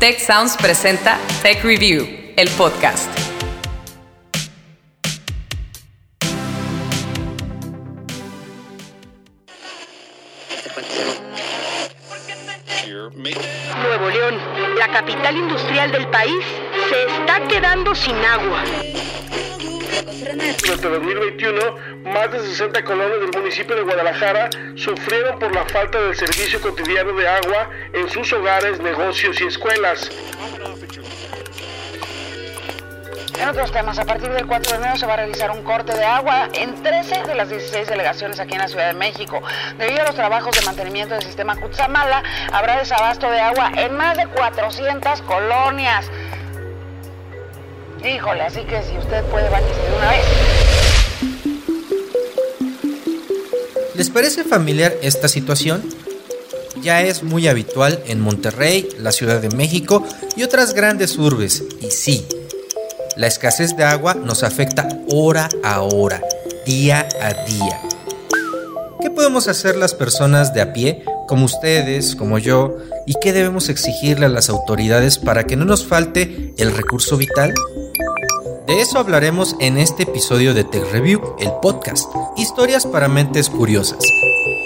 Tech 0.00 0.18
Sounds 0.18 0.56
presenta 0.56 1.18
Tech 1.42 1.62
Review, 1.62 2.32
el 2.34 2.48
podcast. 2.56 3.06
Nuevo 13.82 14.08
León, 14.08 14.38
la 14.78 14.88
capital 14.90 15.36
industrial 15.36 15.92
del 15.92 16.08
país, 16.08 16.42
se 16.88 17.02
está 17.02 17.46
quedando 17.46 17.94
sin 17.94 18.16
agua. 18.24 18.64
Durante 20.20 20.88
2021, 20.88 21.60
más 22.04 22.30
de 22.30 22.40
60 22.40 22.84
colonias 22.84 23.20
del 23.20 23.30
municipio 23.30 23.74
de 23.74 23.82
Guadalajara 23.82 24.50
sufrieron 24.74 25.38
por 25.38 25.54
la 25.54 25.64
falta 25.64 25.98
del 25.98 26.14
servicio 26.14 26.60
cotidiano 26.60 27.14
de 27.14 27.26
agua 27.26 27.70
en 27.94 28.06
sus 28.10 28.30
hogares, 28.34 28.78
negocios 28.80 29.40
y 29.40 29.44
escuelas. 29.44 30.10
En 33.40 33.48
otros 33.48 33.72
temas, 33.72 33.98
a 33.98 34.04
partir 34.04 34.30
del 34.30 34.46
4 34.46 34.72
de 34.72 34.78
enero 34.78 34.96
se 34.98 35.06
va 35.06 35.14
a 35.14 35.16
realizar 35.16 35.50
un 35.50 35.62
corte 35.62 35.96
de 35.96 36.04
agua 36.04 36.50
en 36.52 36.82
13 36.82 37.22
de 37.22 37.34
las 37.34 37.48
16 37.48 37.88
delegaciones 37.88 38.38
aquí 38.38 38.52
en 38.52 38.60
la 38.60 38.68
Ciudad 38.68 38.88
de 38.88 38.94
México. 38.94 39.42
Debido 39.78 40.02
a 40.02 40.04
los 40.04 40.14
trabajos 40.14 40.54
de 40.54 40.66
mantenimiento 40.66 41.14
del 41.14 41.22
sistema 41.22 41.56
Cutzamala, 41.56 42.22
habrá 42.52 42.76
desabasto 42.76 43.30
de 43.30 43.40
agua 43.40 43.72
en 43.74 43.96
más 43.96 44.18
de 44.18 44.26
400 44.26 45.22
colonias. 45.22 46.10
Híjole, 48.04 48.42
así 48.42 48.60
que 48.60 48.82
si 48.82 48.96
usted 48.96 49.22
puede, 49.24 49.50
bañarse 49.50 49.80
una 49.96 50.10
vez. 50.10 50.24
¿Les 53.94 54.08
parece 54.08 54.44
familiar 54.44 54.94
esta 55.02 55.28
situación? 55.28 55.82
Ya 56.80 57.02
es 57.02 57.22
muy 57.22 57.46
habitual 57.46 58.02
en 58.06 58.20
Monterrey, 58.20 58.88
la 58.98 59.12
Ciudad 59.12 59.40
de 59.42 59.50
México 59.50 60.02
y 60.34 60.44
otras 60.44 60.72
grandes 60.72 61.18
urbes. 61.18 61.62
Y 61.80 61.90
sí, 61.90 62.26
la 63.16 63.26
escasez 63.26 63.76
de 63.76 63.84
agua 63.84 64.14
nos 64.14 64.44
afecta 64.44 64.88
hora 65.12 65.50
a 65.62 65.82
hora, 65.82 66.22
día 66.64 67.06
a 67.20 67.34
día. 67.44 67.82
¿Qué 69.02 69.10
podemos 69.10 69.46
hacer 69.48 69.76
las 69.76 69.92
personas 69.94 70.54
de 70.54 70.62
a 70.62 70.72
pie, 70.72 71.04
como 71.26 71.44
ustedes, 71.44 72.16
como 72.16 72.38
yo, 72.38 72.78
y 73.06 73.14
qué 73.20 73.34
debemos 73.34 73.68
exigirle 73.68 74.24
a 74.24 74.30
las 74.30 74.48
autoridades 74.48 75.18
para 75.18 75.44
que 75.44 75.56
no 75.56 75.66
nos 75.66 75.86
falte 75.86 76.54
el 76.56 76.74
recurso 76.74 77.18
vital? 77.18 77.52
De 78.70 78.80
eso 78.80 79.00
hablaremos 79.00 79.56
en 79.58 79.78
este 79.78 80.04
episodio 80.04 80.54
de 80.54 80.62
Tech 80.62 80.84
Review, 80.92 81.34
el 81.40 81.50
podcast, 81.60 82.08
historias 82.36 82.86
para 82.86 83.08
mentes 83.08 83.50
curiosas. 83.50 83.98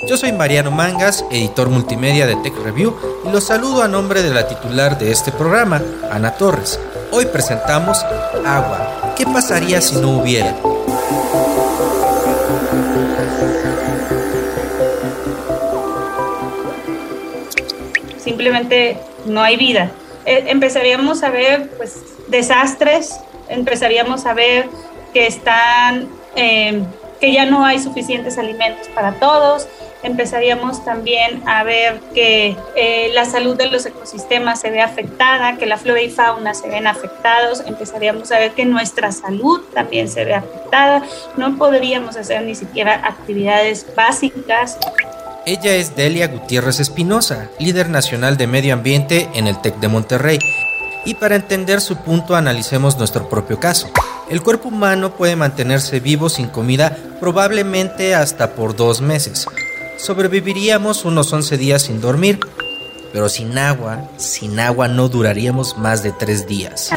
Yo 0.06 0.18
soy 0.18 0.30
Mariano 0.30 0.70
Mangas, 0.70 1.24
editor 1.30 1.70
multimedia 1.70 2.26
de 2.26 2.36
Tech 2.36 2.54
Review, 2.62 2.94
y 3.26 3.32
los 3.32 3.44
saludo 3.44 3.82
a 3.82 3.88
nombre 3.88 4.22
de 4.22 4.28
la 4.28 4.46
titular 4.46 4.98
de 4.98 5.10
este 5.10 5.32
programa, 5.32 5.80
Ana 6.12 6.32
Torres. 6.32 6.78
Hoy 7.12 7.24
presentamos 7.24 7.96
Agua. 8.44 9.14
¿Qué 9.16 9.24
pasaría 9.24 9.80
si 9.80 9.96
no 9.96 10.18
hubiera? 10.18 10.54
Simplemente 18.18 18.98
no 19.24 19.40
hay 19.40 19.56
vida. 19.56 19.92
Eh, 20.26 20.44
empezaríamos 20.48 21.22
a 21.22 21.30
ver 21.30 21.70
pues, 21.78 22.02
desastres, 22.28 23.18
empezaríamos 23.48 24.26
a 24.26 24.34
ver 24.34 24.68
que 25.12 25.26
están, 25.26 26.08
eh, 26.36 26.82
que 27.20 27.32
ya 27.32 27.46
no 27.46 27.64
hay 27.64 27.78
suficientes 27.78 28.38
alimentos 28.38 28.88
para 28.88 29.12
todos, 29.14 29.68
empezaríamos 30.04 30.84
también 30.84 31.42
a 31.48 31.64
ver 31.64 31.98
que 32.14 32.56
eh, 32.76 33.10
la 33.14 33.24
salud 33.24 33.56
de 33.56 33.66
los 33.66 33.86
ecosistemas 33.86 34.60
se 34.60 34.70
ve 34.70 34.82
afectada, 34.82 35.56
que 35.56 35.66
la 35.66 35.78
flora 35.78 36.02
y 36.02 36.10
fauna 36.10 36.54
se 36.54 36.68
ven 36.68 36.86
afectados, 36.86 37.62
empezaríamos 37.66 38.30
a 38.30 38.38
ver 38.38 38.52
que 38.52 38.66
nuestra 38.66 39.10
salud 39.12 39.62
también 39.72 40.08
se 40.08 40.24
ve 40.24 40.34
afectada, 40.34 41.02
no 41.36 41.56
podríamos 41.56 42.16
hacer 42.16 42.42
ni 42.42 42.54
siquiera 42.54 42.94
actividades 43.06 43.86
básicas. 43.96 44.78
Ella 45.46 45.74
es 45.74 45.96
Delia 45.96 46.28
Gutiérrez 46.28 46.80
Espinosa, 46.80 47.50
líder 47.58 47.88
nacional 47.88 48.36
de 48.36 48.46
medio 48.46 48.74
ambiente 48.74 49.28
en 49.34 49.46
el 49.46 49.60
TEC 49.60 49.76
de 49.76 49.88
Monterrey. 49.88 50.38
Y 51.04 51.14
para 51.14 51.36
entender 51.36 51.80
su 51.80 51.96
punto 51.96 52.34
analicemos 52.34 52.96
nuestro 52.98 53.28
propio 53.28 53.60
caso. 53.60 53.88
El 54.28 54.42
cuerpo 54.42 54.68
humano 54.68 55.16
puede 55.16 55.36
mantenerse 55.36 56.00
vivo 56.00 56.28
sin 56.28 56.48
comida 56.48 56.96
probablemente 57.20 58.14
hasta 58.14 58.54
por 58.54 58.74
dos 58.74 59.00
meses, 59.00 59.46
sobreviviríamos 59.96 61.04
unos 61.04 61.32
11 61.32 61.56
días 61.56 61.82
sin 61.82 62.00
dormir, 62.00 62.40
pero 63.12 63.28
sin 63.28 63.56
agua, 63.58 64.10
sin 64.16 64.60
agua 64.60 64.88
no 64.88 65.08
duraríamos 65.08 65.78
más 65.78 66.02
de 66.02 66.12
3 66.12 66.46
días. 66.46 66.90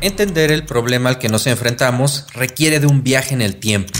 Entender 0.00 0.50
el 0.50 0.64
problema 0.64 1.10
al 1.10 1.18
que 1.18 1.28
nos 1.28 1.46
enfrentamos 1.46 2.26
requiere 2.34 2.80
de 2.80 2.86
un 2.86 3.02
viaje 3.02 3.34
en 3.34 3.42
el 3.42 3.56
tiempo. 3.56 3.92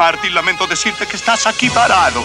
Marty, 0.00 0.30
lamento 0.30 0.66
decirte 0.66 1.04
que 1.04 1.14
estás 1.14 1.46
aquí 1.46 1.68
parado. 1.68 2.22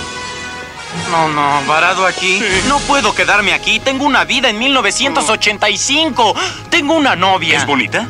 No, 1.12 1.28
no, 1.28 1.68
varado 1.68 2.06
aquí. 2.06 2.42
No 2.70 2.80
puedo 2.80 3.14
quedarme 3.14 3.52
aquí. 3.52 3.82
Tengo 3.82 4.06
una 4.06 4.24
vida 4.24 4.50
en 4.50 4.58
1985. 4.58 6.36
Tengo 6.70 6.96
una 6.96 7.18
novia. 7.18 7.58
¿Es 7.58 7.68
bonita? 7.68 8.08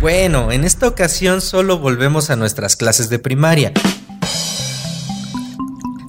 Bueno, 0.00 0.50
en 0.50 0.64
esta 0.64 0.88
ocasión 0.88 1.42
solo 1.42 1.78
volvemos 1.78 2.30
a 2.30 2.36
nuestras 2.36 2.74
clases 2.74 3.10
de 3.10 3.18
primaria. 3.18 3.74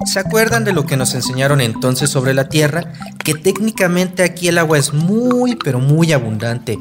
¿Se 0.06 0.20
acuerdan 0.20 0.64
de 0.64 0.72
lo 0.72 0.86
que 0.86 0.96
nos 0.96 1.14
enseñaron 1.14 1.60
entonces 1.60 2.10
sobre 2.10 2.34
la 2.34 2.48
Tierra? 2.48 2.94
Que 3.22 3.34
técnicamente 3.34 4.24
aquí 4.24 4.48
el 4.48 4.60
agua 4.60 4.78
es 4.78 4.94
muy, 4.94 5.58
pero 5.58 5.80
muy 5.80 6.14
abundante. 6.14 6.80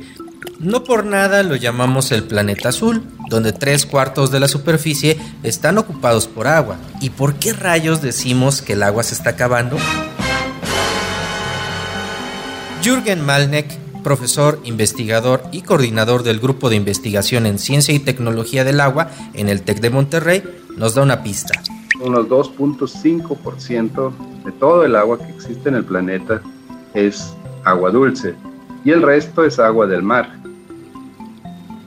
No 0.59 0.85
por 0.85 1.05
nada 1.05 1.43
lo 1.43 1.55
llamamos 1.57 2.11
el 2.13 2.25
planeta 2.25 2.71
azul, 2.71 3.03
donde 3.29 3.53
tres 3.53 3.87
cuartos 3.87 4.31
de 4.31 4.41
la 4.41 4.49
superficie 4.49 5.19
están 5.43 5.79
ocupados 5.79 6.27
por 6.27 6.47
agua. 6.47 6.77
¿Y 7.01 7.11
por 7.11 7.35
qué 7.35 7.53
rayos 7.53 8.03
decimos 8.03 8.63
que 8.63 8.73
el 8.73 8.83
agua 8.83 9.03
se 9.03 9.15
está 9.15 9.31
acabando? 9.31 9.77
Jürgen 12.83 13.25
Malneck, 13.25 13.79
profesor, 14.03 14.61
investigador 14.65 15.43
y 15.53 15.63
coordinador 15.63 16.23
del 16.23 16.41
Grupo 16.41 16.71
de 16.71 16.77
Investigación 16.77 17.47
en 17.47 17.59
Ciencia 17.59 17.95
y 17.95 17.99
Tecnología 17.99 18.65
del 18.65 18.81
Agua 18.81 19.11
en 19.35 19.49
el 19.49 19.63
TEC 19.63 19.81
de 19.81 19.91
Monterrey, 19.91 20.43
nos 20.77 20.95
da 20.95 21.03
una 21.03 21.23
pista. 21.23 21.61
Unos 22.01 22.29
2.5% 22.29 24.13
de 24.45 24.53
todo 24.53 24.85
el 24.85 24.95
agua 24.95 25.19
que 25.19 25.31
existe 25.33 25.69
en 25.69 25.75
el 25.75 25.85
planeta 25.85 26.41
es 26.95 27.35
agua 27.65 27.91
dulce 27.91 28.35
y 28.85 28.91
el 28.91 29.03
resto 29.03 29.45
es 29.45 29.59
agua 29.59 29.87
del 29.87 30.03
mar. 30.03 30.38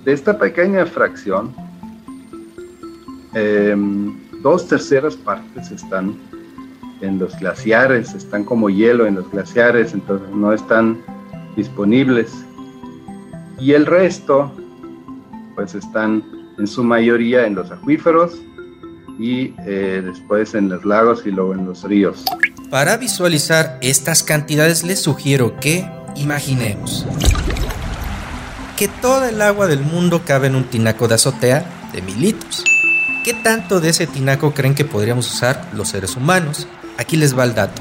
De 0.06 0.14
esta 0.14 0.38
pequeña 0.38 0.86
fracción, 0.88 1.54
em, 3.36 4.18
dos 4.42 4.68
terceras 4.68 5.16
partes 5.16 5.70
están 5.70 6.16
en 7.02 7.20
los 7.20 7.38
glaciares, 7.40 8.14
están 8.16 8.44
como 8.44 8.70
hielo 8.70 9.06
en 9.06 9.16
los 9.16 9.30
glaciares, 9.30 9.94
entonces 9.94 10.28
no 10.34 10.54
están 10.54 11.00
disponibles. 11.56 12.32
Y 13.60 13.74
el 13.74 13.86
resto, 13.86 14.52
pues 15.56 15.76
están 15.76 16.24
en 16.58 16.66
su 16.66 16.84
mayoría 16.84 17.46
en 17.46 17.54
los 17.54 17.70
acuíferos 17.72 18.42
y 19.20 19.54
eh, 19.68 20.02
después 20.04 20.56
en 20.56 20.70
los 20.70 20.84
lagos 20.84 21.28
y 21.28 21.32
luego 21.32 21.54
en 21.54 21.66
los 21.68 21.84
ríos. 21.84 22.26
Para 22.72 22.98
visualizar 22.98 23.78
estas 23.82 24.24
cantidades 24.24 24.84
les 24.84 25.00
sugiero 25.00 25.60
que 25.60 25.88
imaginemos 26.16 27.06
que 28.82 28.88
toda 28.88 29.30
el 29.30 29.40
agua 29.44 29.68
del 29.68 29.82
mundo 29.82 30.24
cabe 30.26 30.48
en 30.48 30.56
un 30.56 30.64
tinaco 30.64 31.08
de 31.08 31.14
azotea 31.14 31.64
de 31.94 32.02
mil 32.02 32.20
litros. 32.20 32.64
¿Qué 33.24 33.36
tanto 33.36 33.80
de 33.80 33.90
ese 33.90 34.08
tinaco 34.08 34.56
creen 34.56 34.74
que 34.74 34.86
podríamos 34.86 35.32
usar 35.32 35.70
los 35.74 35.90
seres 35.90 36.16
humanos? 36.16 36.68
Aquí 36.98 37.16
les 37.16 37.38
va 37.38 37.44
el 37.44 37.54
dato. 37.54 37.80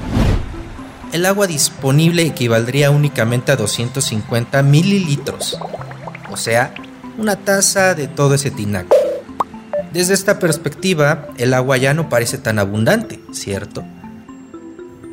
El 1.11 1.25
agua 1.25 1.47
disponible 1.47 2.21
equivaldría 2.21 2.91
únicamente 2.91 3.51
a 3.51 3.55
250 3.55 4.61
mililitros, 4.61 5.57
o 6.29 6.37
sea, 6.37 6.71
una 7.17 7.35
taza 7.35 7.95
de 7.95 8.07
todo 8.07 8.35
ese 8.35 8.51
tinaco. 8.51 8.95
Desde 9.91 10.13
esta 10.13 10.37
perspectiva, 10.37 11.29
el 11.39 11.55
agua 11.55 11.77
ya 11.77 11.95
no 11.95 12.09
parece 12.09 12.37
tan 12.37 12.59
abundante, 12.59 13.19
¿cierto? 13.31 13.83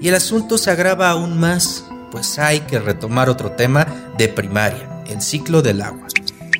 Y 0.03 0.09
el 0.09 0.17
asunto 0.17 0.59
se 0.59 0.71
agrava 0.71 1.09
aún 1.09 1.41
más, 1.41 1.87
pues 2.13 2.39
hay 2.39 2.61
que 2.61 2.79
retomar 2.79 3.31
otro 3.31 3.53
tema 3.53 3.87
de 4.19 4.29
primaria 4.29 4.98
el 5.09 5.23
ciclo 5.23 5.63
del 5.63 5.83
agua. 5.83 6.07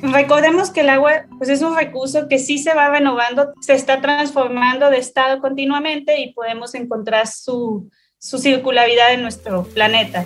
Recordemos 0.01 0.69
que 0.69 0.81
el 0.81 0.89
agua 0.89 1.25
pues 1.37 1.49
es 1.49 1.61
un 1.61 1.75
recurso 1.75 2.27
que 2.27 2.39
sí 2.39 2.57
se 2.57 2.73
va 2.73 2.89
renovando, 2.89 3.53
se 3.59 3.73
está 3.73 4.01
transformando 4.01 4.89
de 4.89 4.97
estado 4.97 5.39
continuamente 5.39 6.19
y 6.21 6.33
podemos 6.33 6.73
encontrar 6.73 7.27
su, 7.27 7.89
su 8.17 8.37
circularidad 8.37 9.13
en 9.13 9.21
nuestro 9.21 9.63
planeta. 9.63 10.25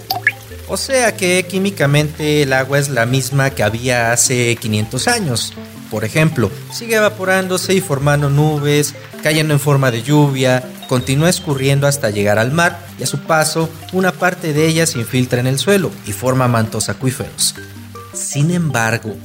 O 0.68 0.78
sea 0.78 1.16
que 1.16 1.46
químicamente 1.48 2.44
el 2.44 2.54
agua 2.54 2.80
es 2.80 2.90
la 2.90 3.06
misma 3.06 3.50
que 3.50 3.64
había 3.64 4.12
hace 4.12 4.56
500 4.56 5.08
años. 5.08 5.54
Por 5.90 6.06
ejemplo, 6.06 6.52
sigue 6.72 6.96
evaporándose 6.96 7.74
y 7.74 7.82
formando 7.82 8.30
nubes, 8.30 8.96
cayendo 9.22 9.54
en 9.54 9.60
forma 9.60 9.92
de 9.92 10.02
lluvia, 10.02 10.64
continúa 10.88 11.30
escurriendo 11.30 11.88
hasta 11.88 12.10
llegar 12.10 12.40
al 12.40 12.52
mar 12.52 12.80
y 13.00 13.04
a 13.04 13.08
su 13.08 13.20
paso 13.20 13.70
una 13.92 14.12
parte 14.12 14.54
de 14.54 14.68
ella 14.68 14.86
se 14.86 15.00
infiltra 15.00 15.40
en 15.40 15.48
el 15.48 15.60
suelo 15.60 15.92
y 16.08 16.12
forma 16.12 16.48
mantos 16.48 16.90
acuíferos. 16.90 17.56
Sin 18.14 18.52
embargo, 18.52 19.16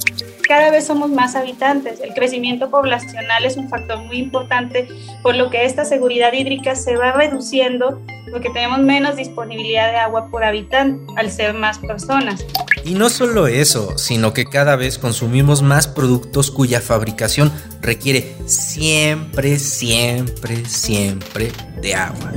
cada 0.47 0.71
vez 0.71 0.87
somos 0.87 1.11
más 1.11 1.35
habitantes. 1.35 1.99
El 2.01 2.13
crecimiento 2.13 2.71
poblacional 2.71 3.45
es 3.45 3.55
un 3.55 3.69
factor 3.69 3.99
muy 3.99 4.17
importante, 4.17 4.87
por 5.21 5.35
lo 5.35 5.49
que 5.49 5.65
esta 5.65 5.85
seguridad 5.85 6.33
hídrica 6.33 6.75
se 6.75 6.97
va 6.97 7.11
reduciendo 7.11 8.01
porque 8.31 8.49
tenemos 8.49 8.79
menos 8.79 9.15
disponibilidad 9.15 9.91
de 9.91 9.97
agua 9.97 10.27
por 10.29 10.43
habitante 10.43 11.01
al 11.17 11.31
ser 11.31 11.53
más 11.53 11.79
personas. 11.79 12.43
Y 12.83 12.93
no 12.93 13.09
solo 13.09 13.47
eso, 13.47 13.97
sino 13.97 14.33
que 14.33 14.45
cada 14.45 14.75
vez 14.75 14.97
consumimos 14.97 15.61
más 15.61 15.87
productos 15.87 16.49
cuya 16.49 16.81
fabricación 16.81 17.51
requiere 17.81 18.35
siempre, 18.45 19.59
siempre, 19.59 20.65
siempre 20.65 21.51
de 21.81 21.95
agua. 21.95 22.31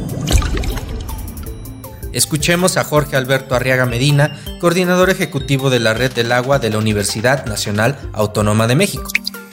Escuchemos 2.13 2.77
a 2.77 2.85
Jorge 2.85 3.17
Alberto 3.17 3.55
Arriaga 3.55 3.87
Medina, 3.87 4.39
coordinador 4.61 5.09
ejecutivo 5.09 5.71
de 5.71 5.81
la 5.81 5.95
Red 5.95 6.13
del 6.13 6.33
Agua 6.33 6.59
de 6.59 6.69
la 6.69 6.79
Universidad 6.79 7.47
Nacional 7.47 7.99
Autónoma 8.13 8.67
de 8.67 8.75
México. 8.75 9.11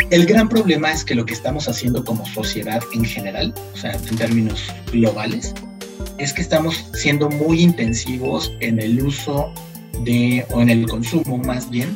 El 0.09 0.25
gran 0.25 0.49
problema 0.49 0.91
es 0.91 1.05
que 1.05 1.15
lo 1.15 1.25
que 1.25 1.33
estamos 1.33 1.69
haciendo 1.69 2.03
como 2.03 2.25
sociedad 2.25 2.81
en 2.93 3.05
general, 3.05 3.53
o 3.73 3.77
sea, 3.77 3.93
en 3.93 4.17
términos 4.17 4.65
globales, 4.91 5.53
es 6.17 6.33
que 6.33 6.41
estamos 6.41 6.85
siendo 6.93 7.29
muy 7.29 7.61
intensivos 7.61 8.51
en 8.59 8.81
el 8.81 9.01
uso 9.01 9.53
de, 10.03 10.45
o 10.51 10.61
en 10.61 10.69
el 10.69 10.87
consumo 10.87 11.37
más 11.37 11.69
bien, 11.69 11.95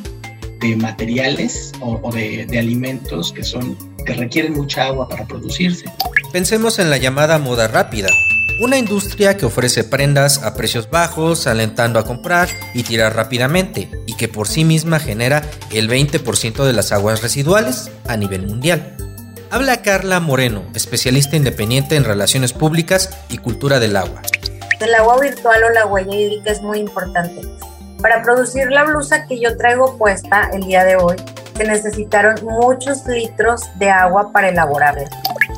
de 0.60 0.76
materiales 0.76 1.72
o, 1.80 2.10
de, 2.10 2.46
de 2.46 2.58
alimentos 2.58 3.32
que 3.32 3.44
son 3.44 3.76
que 4.06 4.14
requieren 4.14 4.52
mucha 4.52 4.86
agua 4.86 5.08
para 5.08 5.26
producirse. 5.26 5.86
Pensemos 6.32 6.78
en 6.78 6.90
la 6.90 6.98
llamada 6.98 7.38
moda 7.38 7.68
rápida, 7.68 8.08
una 8.60 8.78
industria 8.78 9.36
que 9.36 9.46
ofrece 9.46 9.84
prendas 9.84 10.42
a 10.42 10.54
precios 10.54 10.88
bajos, 10.88 11.46
alentando 11.46 11.98
a 11.98 12.04
comprar 12.04 12.48
y 12.72 12.84
tirar 12.84 13.16
rápidamente, 13.16 13.90
y 14.06 14.14
que 14.16 14.28
por 14.28 14.46
sí 14.46 14.64
misma 14.64 15.00
genera 15.00 15.42
el 15.72 15.88
20% 15.88 16.64
de 16.64 16.72
las 16.72 16.92
aguas 16.92 17.22
residuales 17.22 17.90
a 18.06 18.16
nivel 18.16 18.46
mundial. 18.46 18.96
Habla 19.50 19.82
Carla 19.82 20.20
Moreno, 20.20 20.64
especialista 20.74 21.36
independiente 21.36 21.96
en 21.96 22.04
relaciones 22.04 22.52
públicas 22.52 23.10
y 23.28 23.38
cultura 23.38 23.80
del 23.80 23.96
agua. 23.96 24.22
El 24.80 24.94
agua 24.94 25.20
virtual 25.20 25.62
o 25.64 25.70
la 25.70 25.86
huella 25.86 26.14
hídrica 26.14 26.52
es 26.52 26.62
muy 26.62 26.78
importante. 26.78 27.40
Para 28.00 28.22
producir 28.22 28.70
la 28.70 28.84
blusa 28.84 29.26
que 29.26 29.40
yo 29.40 29.56
traigo 29.56 29.96
puesta 29.96 30.50
el 30.52 30.62
día 30.62 30.84
de 30.84 30.96
hoy, 30.96 31.16
se 31.56 31.64
necesitaron 31.64 32.36
muchos 32.44 33.06
litros 33.06 33.62
de 33.78 33.90
agua 33.90 34.32
para 34.32 34.48
elaborarla 34.48 35.08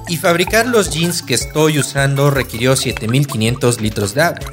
y 0.09 0.17
fabricar 0.17 0.67
los 0.67 0.91
jeans 0.91 1.23
que 1.23 1.35
estoy 1.35 1.79
usando 1.79 2.31
requirió 2.31 2.77
7500 2.77 3.81
litros 3.81 4.15
de 4.15 4.23
agua. 4.23 4.53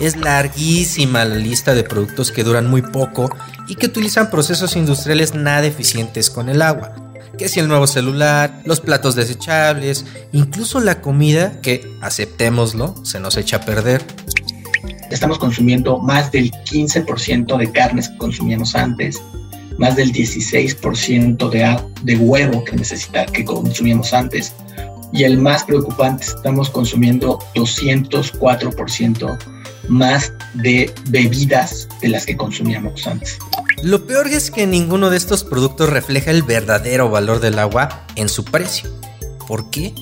Es 0.00 0.16
larguísima 0.16 1.24
la 1.24 1.36
lista 1.36 1.74
de 1.74 1.84
productos 1.84 2.32
que 2.32 2.44
duran 2.44 2.68
muy 2.68 2.82
poco 2.82 3.34
y 3.68 3.76
que 3.76 3.86
utilizan 3.86 4.30
procesos 4.30 4.76
industriales 4.76 5.34
nada 5.34 5.66
eficientes 5.66 6.30
con 6.30 6.48
el 6.48 6.62
agua. 6.62 6.94
Que 7.38 7.48
si 7.48 7.60
el 7.60 7.68
nuevo 7.68 7.86
celular, 7.86 8.60
los 8.64 8.80
platos 8.80 9.14
desechables, 9.14 10.04
incluso 10.32 10.80
la 10.80 11.00
comida 11.00 11.60
que, 11.60 11.90
aceptémoslo, 12.00 12.94
se 13.04 13.20
nos 13.20 13.36
echa 13.36 13.56
a 13.58 13.60
perder. 13.60 14.02
Estamos 15.10 15.38
consumiendo 15.38 15.98
más 15.98 16.32
del 16.32 16.50
15% 16.50 17.56
de 17.58 17.70
carnes 17.70 18.08
que 18.08 18.16
consumíamos 18.16 18.74
antes, 18.74 19.22
más 19.82 19.96
del 19.96 20.12
16% 20.12 21.50
de, 21.50 21.76
de 22.04 22.16
huevo 22.16 22.64
que, 22.64 22.76
necesita, 22.76 23.26
que 23.26 23.44
consumíamos 23.44 24.14
antes, 24.14 24.54
y 25.12 25.24
el 25.24 25.38
más 25.38 25.64
preocupante, 25.64 26.24
estamos 26.24 26.70
consumiendo 26.70 27.40
204% 27.56 29.38
más 29.88 30.32
de 30.54 30.94
bebidas 31.08 31.88
de 32.00 32.10
las 32.10 32.24
que 32.26 32.36
consumíamos 32.36 33.08
antes. 33.08 33.38
Lo 33.82 34.06
peor 34.06 34.28
es 34.28 34.52
que 34.52 34.68
ninguno 34.68 35.10
de 35.10 35.16
estos 35.16 35.42
productos 35.42 35.90
refleja 35.90 36.30
el 36.30 36.44
verdadero 36.44 37.10
valor 37.10 37.40
del 37.40 37.58
agua 37.58 38.06
en 38.14 38.28
su 38.28 38.44
precio. 38.44 38.88
¿Por 39.48 39.68
qué? 39.68 39.92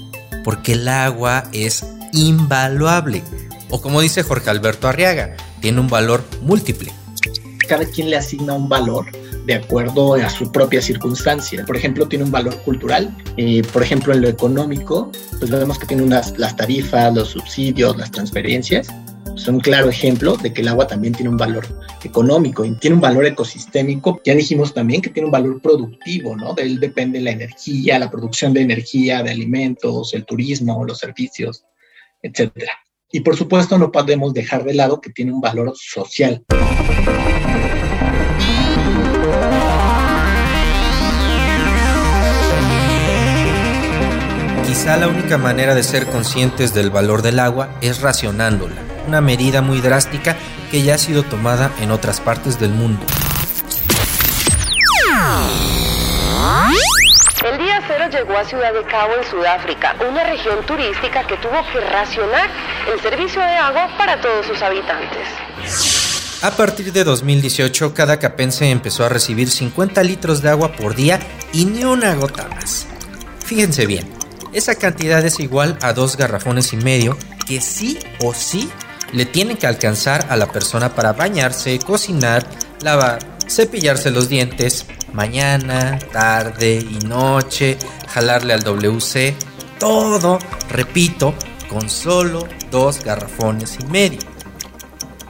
Porque 0.44 0.75
el 0.75 0.88
agua 0.88 1.44
es 1.55 1.87
invaluable. 2.12 3.23
O 3.71 3.81
como 3.81 4.03
dice 4.03 4.25
Jorge 4.25 4.50
Alberto 4.50 4.88
Arriaga, 4.88 5.37
tiene 5.62 5.81
un 5.81 5.88
valor 5.88 6.23
múltiple. 6.43 6.93
Cada 7.71 7.85
quien 7.85 8.11
le 8.11 8.17
asigna 8.17 8.55
un 8.55 8.69
valor 8.69 9.07
de 9.47 9.55
acuerdo 9.55 10.15
a 10.15 10.29
su 10.29 10.51
propia 10.51 10.83
circunstancia. 10.83 11.65
Por 11.65 11.77
ejemplo, 11.77 12.09
tiene 12.09 12.25
un 12.25 12.33
valor 12.33 12.57
cultural. 12.63 13.17
y 13.37 13.63
por 13.63 13.85
ejemplo, 13.85 14.13
en 14.13 14.23
lo 14.23 14.29
económico, 14.29 15.13
pues 15.39 15.53
vemos 15.53 15.79
que 15.79 15.87
tiene 15.87 16.03
unas, 16.03 16.37
las 16.37 16.57
tarifas, 16.57 17.15
los 17.15 17.29
subsidios, 17.29 17.97
las 17.97 18.11
transferencias. 18.11 18.89
Son 19.37 19.55
un 19.55 19.61
claro 19.61 19.89
ejemplo 19.89 20.37
de 20.37 20.53
que 20.53 20.63
el 20.63 20.67
agua 20.67 20.89
también 20.89 21.15
tiene 21.15 21.31
un 21.31 21.37
valor 21.37 21.65
económico 22.03 22.65
y 22.65 22.73
tiene 22.73 22.97
un 22.97 23.03
valor 23.03 23.25
ecosistémico. 23.25 24.21
Ya 24.25 24.35
dijimos 24.35 24.75
también 24.75 25.01
que 25.01 25.11
tiene 25.11 25.27
un 25.27 25.33
valor 25.33 25.63
productivo, 25.63 26.37
¿no? 26.37 26.55
De 26.55 26.63
él 26.63 26.81
depende 26.81 27.21
la 27.21 27.31
energía, 27.31 28.01
la 28.01 28.11
producción 28.11 28.53
de 28.53 28.63
energía, 28.63 29.23
de 29.23 29.31
alimentos, 29.31 30.13
el 30.13 30.25
turismo, 30.25 30.85
los 30.85 30.99
servicios, 30.99 31.63
etcétera. 32.21 32.73
Y 33.12 33.21
por 33.21 33.37
supuesto 33.37 33.79
no 33.79 33.91
podemos 33.91 34.33
dejar 34.33 34.65
de 34.65 34.75
lado 34.75 35.01
que 35.01 35.11
tiene 35.11 35.33
un 35.33 35.41
valor 35.41 35.73
social. 35.77 36.45
Quizá 44.67 44.97
la 44.97 45.09
única 45.09 45.37
manera 45.37 45.75
de 45.75 45.83
ser 45.83 46.07
conscientes 46.07 46.73
del 46.73 46.91
valor 46.91 47.23
del 47.23 47.41
agua 47.41 47.77
es 47.81 48.01
racionándola, 48.01 48.77
una 49.09 49.21
medida 49.21 49.61
muy 49.61 49.81
drástica 49.81 50.37
que 50.71 50.83
ya 50.83 50.95
ha 50.95 50.99
sido 50.99 51.25
tomada 51.25 51.73
en 51.81 51.91
otras 51.91 52.21
partes 52.21 52.61
del 52.61 52.71
mundo. 52.71 53.05
El 57.43 57.57
día 57.57 57.83
cero 57.89 58.05
llegó 58.13 58.37
a 58.37 58.45
Ciudad 58.45 58.75
de 58.75 58.85
Cabo 58.85 59.15
en 59.17 59.25
Sudáfrica, 59.25 59.97
una 60.07 60.25
región 60.25 60.65
turística 60.67 61.27
que 61.27 61.39
tuvo 61.39 61.65
que 61.73 61.81
racionar 61.81 62.51
el 62.93 63.01
servicio 63.01 63.41
de 63.41 63.55
agua 63.55 63.89
para 63.97 64.21
todos 64.21 64.45
sus 64.45 64.61
habitantes. 64.61 65.27
A 66.43 66.51
partir 66.51 66.93
de 66.93 67.03
2018, 67.03 67.95
cada 67.95 68.19
capense 68.19 68.71
empezó 68.71 69.07
a 69.07 69.09
recibir 69.09 69.49
50 69.49 70.03
litros 70.03 70.43
de 70.43 70.50
agua 70.50 70.73
por 70.73 70.95
día 70.95 71.19
y 71.55 71.64
ni 71.64 71.83
una 71.83 72.14
gota 72.14 72.47
más. 72.49 72.87
Fíjense 73.43 73.87
bien, 73.87 74.07
esa 74.53 74.75
cantidad 74.75 75.25
es 75.25 75.41
igual 75.41 75.79
a 75.81 75.95
dos 75.95 76.19
garrafones 76.19 76.75
y 76.75 76.76
medio 76.76 77.17
que 77.47 77.62
sí 77.62 77.99
o 78.23 78.35
sí 78.35 78.71
le 79.14 79.25
tienen 79.25 79.57
que 79.57 79.67
alcanzar 79.67 80.26
a 80.29 80.37
la 80.37 80.53
persona 80.53 80.95
para 80.95 81.14
bañarse, 81.14 81.79
cocinar, 81.79 82.47
lavar, 82.83 83.19
cepillarse 83.49 84.11
los 84.11 84.29
dientes, 84.29 84.85
mañana, 85.12 85.99
tarde 86.12 86.75
y 86.75 87.05
noche, 87.07 87.79
jalarle 88.09 88.55
al 88.55 88.62
WC, 88.62 89.37
todo, 89.79 90.38
repito, 90.69 91.35
con 91.69 91.88
solo 91.88 92.47
dos 92.71 93.02
garrafones 93.05 93.79
y 93.81 93.85
medio. 93.85 94.21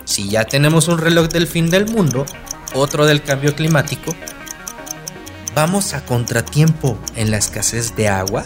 Si 0.05 0.29
ya 0.29 0.45
tenemos 0.45 0.89
un 0.89 0.99
reloj 0.99 1.29
del 1.29 1.47
fin 1.47 1.71
del 1.71 1.87
mundo, 1.87 2.27
otro 2.75 3.07
del 3.07 3.23
cambio 3.23 3.55
climático, 3.55 4.15
¿vamos 5.55 5.95
a 5.95 6.05
contratiempo 6.05 6.99
en 7.17 7.31
la 7.31 7.37
escasez 7.37 7.95
de 7.97 8.09
agua? 8.09 8.45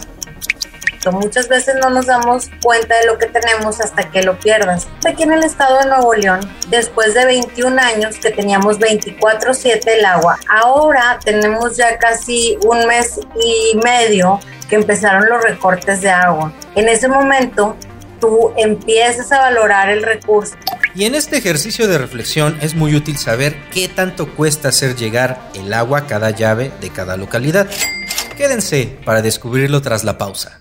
Muchas 1.11 1.47
veces 1.47 1.75
no 1.81 1.89
nos 1.89 2.05
damos 2.07 2.49
cuenta 2.61 2.97
de 2.99 3.05
lo 3.05 3.17
que 3.17 3.27
tenemos 3.27 3.79
hasta 3.79 4.09
que 4.09 4.23
lo 4.23 4.39
pierdas. 4.39 4.87
Aquí 5.05 5.23
en 5.23 5.33
el 5.33 5.43
estado 5.43 5.79
de 5.79 5.85
Nuevo 5.87 6.13
León, 6.13 6.39
después 6.69 7.13
de 7.13 7.25
21 7.25 7.79
años 7.79 8.17
que 8.17 8.31
teníamos 8.31 8.79
24/7 8.79 9.97
el 9.97 10.05
agua, 10.05 10.39
ahora 10.49 11.19
tenemos 11.23 11.77
ya 11.77 11.97
casi 11.97 12.57
un 12.65 12.85
mes 12.87 13.19
y 13.41 13.77
medio 13.83 14.39
que 14.69 14.75
empezaron 14.75 15.29
los 15.29 15.43
recortes 15.43 16.01
de 16.01 16.09
agua. 16.09 16.51
En 16.75 16.89
ese 16.89 17.07
momento, 17.07 17.75
tú 18.19 18.51
empiezas 18.57 19.31
a 19.31 19.39
valorar 19.39 19.89
el 19.89 20.03
recurso. 20.03 20.55
Y 20.95 21.05
en 21.05 21.15
este 21.15 21.37
ejercicio 21.37 21.87
de 21.87 21.97
reflexión 21.97 22.57
es 22.61 22.73
muy 22.73 22.95
útil 22.95 23.17
saber 23.17 23.55
qué 23.71 23.89
tanto 23.89 24.33
cuesta 24.33 24.69
hacer 24.69 24.95
llegar 24.95 25.39
el 25.53 25.73
agua 25.73 25.99
a 25.99 26.07
cada 26.07 26.31
llave 26.31 26.71
de 26.79 26.89
cada 26.89 27.17
localidad. 27.17 27.67
Quédense 28.37 28.97
para 29.05 29.21
descubrirlo 29.21 29.81
tras 29.81 30.03
la 30.03 30.17
pausa. 30.17 30.59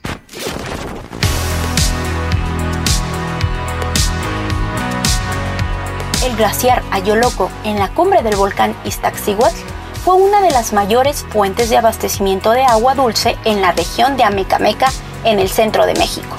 Glaciar 6.36 6.82
Ayoloco 6.90 7.50
en 7.64 7.78
la 7.78 7.88
cumbre 7.88 8.22
del 8.22 8.36
volcán 8.36 8.74
Iztaccíhuatl 8.84 9.56
fue 10.04 10.14
una 10.14 10.42
de 10.42 10.50
las 10.50 10.72
mayores 10.72 11.24
fuentes 11.30 11.70
de 11.70 11.78
abastecimiento 11.78 12.50
de 12.50 12.64
agua 12.64 12.94
dulce 12.94 13.36
en 13.44 13.62
la 13.62 13.72
región 13.72 14.16
de 14.16 14.24
Amecameca, 14.24 14.92
en 15.24 15.38
el 15.38 15.48
centro 15.48 15.86
de 15.86 15.94
México. 15.94 16.36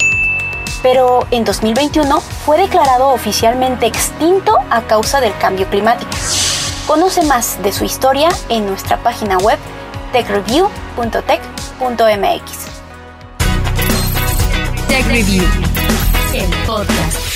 pero 0.82 1.26
en 1.32 1.44
2021 1.44 2.20
fue 2.20 2.58
declarado 2.58 3.08
oficialmente 3.08 3.86
extinto 3.86 4.56
a 4.70 4.82
causa 4.82 5.20
del 5.20 5.36
cambio 5.38 5.68
climático. 5.68 6.10
Conoce 6.86 7.24
más 7.24 7.60
de 7.62 7.72
su 7.72 7.84
historia 7.84 8.28
en 8.48 8.66
nuestra 8.66 8.96
página 8.98 9.38
web 9.38 9.58
techreview.tech.mx. 10.12 12.66
Tech 14.88 15.06
Review, 15.08 15.44
el 16.32 16.48
podcast. 16.66 17.35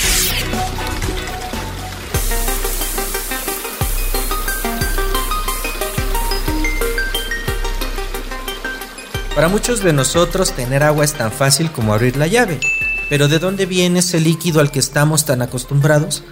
Para 9.40 9.48
muchos 9.48 9.82
de 9.82 9.94
nosotros 9.94 10.52
tener 10.52 10.82
agua 10.82 11.02
es 11.02 11.14
tan 11.14 11.32
fácil 11.32 11.72
como 11.72 11.94
abrir 11.94 12.14
la 12.18 12.26
llave, 12.26 12.60
pero 13.08 13.26
¿de 13.26 13.38
dónde 13.38 13.64
viene 13.64 14.00
ese 14.00 14.20
líquido 14.20 14.60
al 14.60 14.70
que 14.70 14.80
estamos 14.80 15.24
tan 15.24 15.40
acostumbrados? 15.40 16.24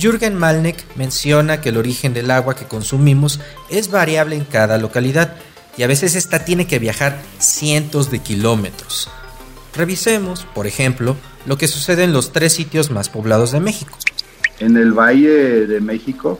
Jürgen 0.00 0.36
Malneck 0.36 0.82
menciona 0.96 1.60
que 1.60 1.68
el 1.68 1.76
origen 1.76 2.14
del 2.14 2.30
agua 2.30 2.56
que 2.56 2.64
consumimos 2.64 3.38
es 3.68 3.90
variable 3.90 4.34
en 4.34 4.46
cada 4.46 4.78
localidad 4.78 5.36
y 5.76 5.82
a 5.82 5.86
veces 5.86 6.14
esta 6.14 6.42
tiene 6.42 6.66
que 6.66 6.78
viajar 6.78 7.20
cientos 7.38 8.10
de 8.10 8.20
kilómetros. 8.20 9.10
Revisemos, 9.76 10.46
por 10.54 10.66
ejemplo, 10.66 11.16
lo 11.44 11.58
que 11.58 11.68
sucede 11.68 12.04
en 12.04 12.14
los 12.14 12.32
tres 12.32 12.54
sitios 12.54 12.90
más 12.90 13.10
poblados 13.10 13.52
de 13.52 13.60
México. 13.60 13.98
En 14.58 14.78
el 14.78 14.94
Valle 14.94 15.66
de 15.66 15.80
México, 15.82 16.38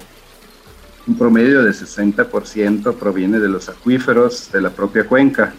un 1.07 1.19
promedio 1.19 1.63
de 1.63 1.73
60% 1.73 2.95
proviene 2.95 3.41
de 3.41 3.49
los 3.49 3.69
acuíferos 3.69 4.51
de 4.51 4.63
la 4.63 4.71
propia 4.71 5.05
cuenca 5.05 5.53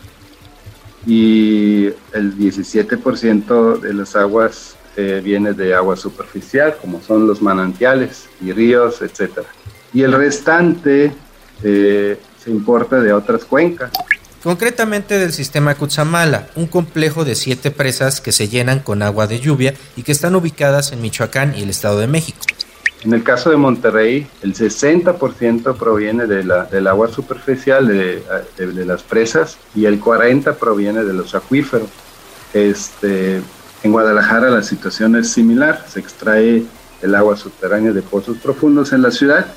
y 1.05 1.86
el 2.13 2.38
17% 2.38 3.79
de 3.79 3.93
las 3.93 4.15
aguas 4.15 4.75
eh, 4.95 5.22
viene 5.24 5.53
de 5.53 5.74
agua 5.74 5.95
superficial, 5.95 6.75
como 6.79 7.01
son 7.01 7.27
los 7.27 7.41
manantiales 7.41 8.29
y 8.41 8.51
ríos, 8.51 9.01
etc. 9.01 9.39
Y 9.93 10.03
el 10.03 10.13
restante 10.13 11.13
eh, 11.63 12.19
se 12.43 12.51
importa 12.51 13.00
de 13.00 13.12
otras 13.12 13.43
cuencas. 13.43 13.91
Concretamente 14.43 15.17
del 15.17 15.31
sistema 15.31 15.74
Cutzamala, 15.75 16.50
un 16.55 16.67
complejo 16.67 17.24
de 17.24 17.36
siete 17.36 17.72
presas 17.72 18.19
que 18.19 18.33
se 18.33 18.50
llenan 18.50 18.81
con 18.81 19.01
agua 19.01 19.25
de 19.25 19.39
lluvia 19.39 19.74
y 19.95 20.03
que 20.03 20.12
están 20.12 20.36
ubicadas 20.36 20.91
en 20.91 21.01
Michoacán 21.01 21.55
y 21.57 21.63
el 21.63 21.69
Estado 21.69 22.00
de 22.00 22.07
México. 22.07 22.39
En 23.03 23.13
el 23.13 23.24
caso 23.24 23.50
de 23.50 23.57
Monterrey, 23.57 24.25
el 24.43 24.53
60% 24.53 25.75
proviene 25.75 26.25
de 26.25 26.45
la, 26.45 26.63
del 26.65 26.88
agua 26.88 27.10
superficial 27.10 27.86
de, 27.86 28.24
de, 28.57 28.86
las 28.86 29.03
presas 29.03 29.57
y 29.75 29.86
el 29.86 30.00
40% 30.00 30.55
proviene 30.55 31.03
de 31.03 31.12
los 31.12 31.36
acuíferos. 31.36 31.89
Este, 32.53 33.41
en 33.83 33.91
Guadalajara 33.91 34.50
la 34.50 34.63
situación 34.63 35.17
es 35.17 35.31
similar, 35.31 35.86
se 35.89 36.00
extrae 36.00 36.63
el 37.01 37.15
agua 37.15 37.36
subterránea 37.36 37.91
de 37.91 38.01
pozos 38.01 38.38
profundos 38.38 38.93
en 38.93 39.01
la 39.01 39.12
ciudad 39.12 39.48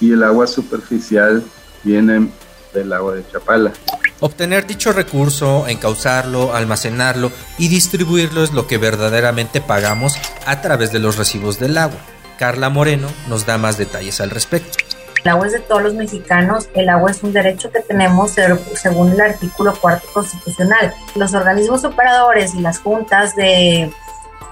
y 0.00 0.12
el 0.12 0.22
agua 0.22 0.46
superficial 0.46 1.42
viene 1.82 2.28
del 2.72 2.92
agua 2.92 3.16
de 3.16 3.24
Chapala. 3.32 3.72
Obtener 4.20 4.64
dicho 4.68 4.92
recurso, 4.92 5.66
encauzarlo, 5.66 6.54
almacenarlo 6.54 7.32
y 7.58 7.66
distribuirlo 7.66 8.44
es 8.44 8.52
lo 8.52 8.68
que 8.68 8.78
verdaderamente 8.78 9.60
pagamos 9.60 10.14
a 10.46 10.60
través 10.60 10.92
de 10.92 11.00
los 11.00 11.16
recibos 11.16 11.58
del 11.58 11.76
agua. 11.76 11.98
Carla 12.42 12.70
Moreno 12.70 13.06
nos 13.28 13.46
da 13.46 13.56
más 13.56 13.78
detalles 13.78 14.20
al 14.20 14.30
respecto. 14.30 14.76
El 15.22 15.30
agua 15.30 15.46
es 15.46 15.52
de 15.52 15.60
todos 15.60 15.80
los 15.80 15.94
mexicanos, 15.94 16.68
el 16.74 16.88
agua 16.88 17.12
es 17.12 17.22
un 17.22 17.32
derecho 17.32 17.70
que 17.70 17.78
tenemos 17.78 18.32
según 18.32 19.12
el 19.12 19.20
artículo 19.20 19.72
cuarto 19.76 20.08
constitucional. 20.12 20.92
Los 21.14 21.34
organismos 21.34 21.84
operadores 21.84 22.56
y 22.56 22.60
las 22.60 22.80
juntas 22.80 23.36
de, 23.36 23.92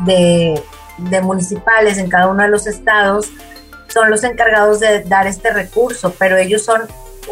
de, 0.06 0.62
de 0.99 1.20
municipales 1.20 1.99
en 1.99 2.09
cada 2.09 2.28
uno 2.28 2.44
de 2.44 2.49
los 2.49 2.68
estados 2.68 3.26
son 3.88 4.09
los 4.09 4.23
encargados 4.23 4.78
de 4.78 5.02
dar 5.02 5.26
este 5.26 5.52
recurso, 5.52 6.14
pero 6.16 6.37
ellos 6.37 6.62
son 6.62 6.82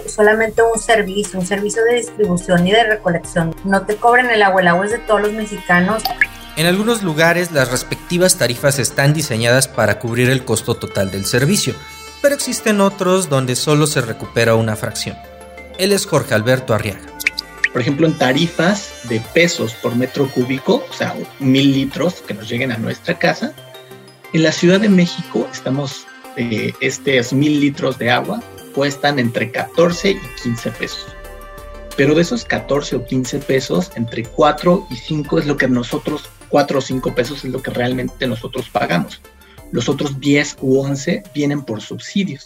solamente 0.09 0.61
un 0.62 0.81
servicio, 0.81 1.38
un 1.38 1.47
servicio 1.47 1.85
de 1.85 1.95
distribución 1.95 2.67
y 2.67 2.73
de 2.73 2.83
recolección. 2.83 3.55
No 3.62 3.87
te 3.87 3.95
cobren 3.95 4.29
el 4.29 4.43
agua, 4.43 4.61
el 4.61 4.67
agua 4.67 4.87
es 4.87 4.91
de 4.91 4.99
todos 4.99 5.21
los 5.21 5.33
mexicanos. 5.35 6.03
En 6.59 6.67
algunos 6.67 7.05
lugares 7.05 7.53
las 7.53 7.71
respectivas 7.71 8.37
tarifas 8.37 8.81
están 8.81 9.15
diseñadas 9.15 9.69
para 9.69 10.00
cubrir 10.00 10.29
el 10.29 10.45
costo 10.45 10.75
total 10.75 11.09
del 11.12 11.25
servicio, 11.25 11.73
pero 12.21 12.35
existen 12.35 12.81
otros 12.81 13.29
donde 13.29 13.55
solo 13.55 13.87
se 13.87 14.00
recupera 14.00 14.57
una 14.57 14.75
fracción. 14.75 15.17
Él 15.79 15.93
es 15.93 16.05
Jorge 16.05 16.35
Alberto 16.35 16.75
Arriaga. 16.75 16.99
Por 17.73 17.81
ejemplo, 17.81 18.09
en 18.09 18.19
tarifas 18.19 18.91
de 19.05 19.21
pesos 19.33 19.73
por 19.75 19.95
metro 19.95 20.29
cúbico, 20.29 20.85
o 20.91 20.93
sea, 20.93 21.15
mil 21.38 21.73
litros 21.73 22.15
que 22.27 22.35
nos 22.35 22.49
lleguen 22.49 22.73
a 22.73 22.77
nuestra 22.77 23.17
casa, 23.17 23.53
en 24.33 24.43
la 24.43 24.50
Ciudad 24.50 24.81
de 24.81 24.88
México 24.88 25.49
estamos, 25.53 26.09
eh, 26.37 26.73
estos 26.81 27.33
mil 27.35 27.61
litros 27.61 27.99
de 27.99 28.11
agua 28.11 28.43
cuestan 28.75 29.21
entre 29.21 29.53
14 29.53 30.11
y 30.11 30.21
15 30.43 30.71
pesos. 30.73 31.07
Pero 31.97 32.17
de 32.17 32.23
esos 32.23 32.45
14 32.45 32.97
o 32.97 33.05
15 33.05 33.38
pesos, 33.38 33.93
entre 33.95 34.25
4 34.25 34.88
y 34.91 34.97
5 34.97 35.38
es 35.38 35.47
lo 35.47 35.57
que 35.57 35.69
nosotros 35.69 36.29
4 36.49 36.78
o 36.78 36.83
5 36.83 37.14
pesos 37.14 37.45
es 37.45 37.50
lo 37.50 37.62
que 37.62 37.71
realmente 37.71 38.26
nosotros 38.26 38.69
pagamos. 38.69 39.21
Los 39.71 39.88
otros 39.88 40.19
10 40.19 40.59
u 40.61 40.81
11 40.81 41.23
vienen 41.35 41.62
por 41.62 41.81
subsidios. 41.81 42.43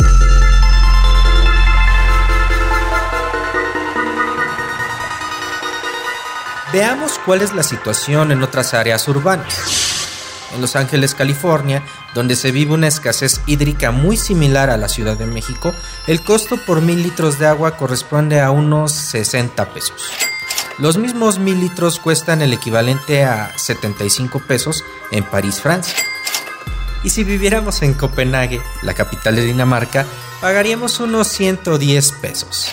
Veamos 6.73 7.21
cuál 7.26 7.42
es 7.42 7.54
la 7.54 7.62
situación 7.62 8.32
en 8.32 8.42
otras 8.42 8.73
áreas 8.73 9.06
urbanas. 9.06 10.09
En 10.54 10.61
Los 10.62 10.75
Ángeles, 10.75 11.14
California, 11.14 11.82
donde 12.14 12.35
se 12.35 12.50
vive 12.50 12.73
una 12.73 12.88
escasez 12.88 13.42
hídrica 13.47 13.90
muy 13.90 14.16
similar 14.16 14.71
a 14.71 14.78
la 14.78 14.88
Ciudad 14.88 15.18
de 15.18 15.26
México, 15.26 15.75
el 16.06 16.23
costo 16.23 16.56
por 16.66 16.80
mil 16.80 17.02
litros 17.02 17.38
de 17.38 17.47
agua 17.47 17.76
corresponde 17.76 18.40
a 18.40 18.50
unos 18.50 18.92
60 18.92 19.66
pesos. 19.75 20.32
Los 20.79 20.97
mismos 20.97 21.38
mil 21.38 21.61
litros 21.61 21.99
cuestan 21.99 22.41
el 22.41 22.52
equivalente 22.52 23.25
a 23.25 23.57
75 23.57 24.41
pesos 24.47 24.85
en 25.11 25.23
París, 25.23 25.61
Francia. 25.61 25.99
Y 27.05 27.11
si 27.11 27.25
viviéramos 27.25 27.83
en 27.83 27.95
Copenhague, 27.95 28.61
la 28.83 28.95
capital 28.95 29.37
de 29.37 29.45
Dinamarca, 29.45 30.07
pagaríamos 30.41 30.99
unos 31.00 31.29
110 31.29 32.12
pesos. 32.12 32.71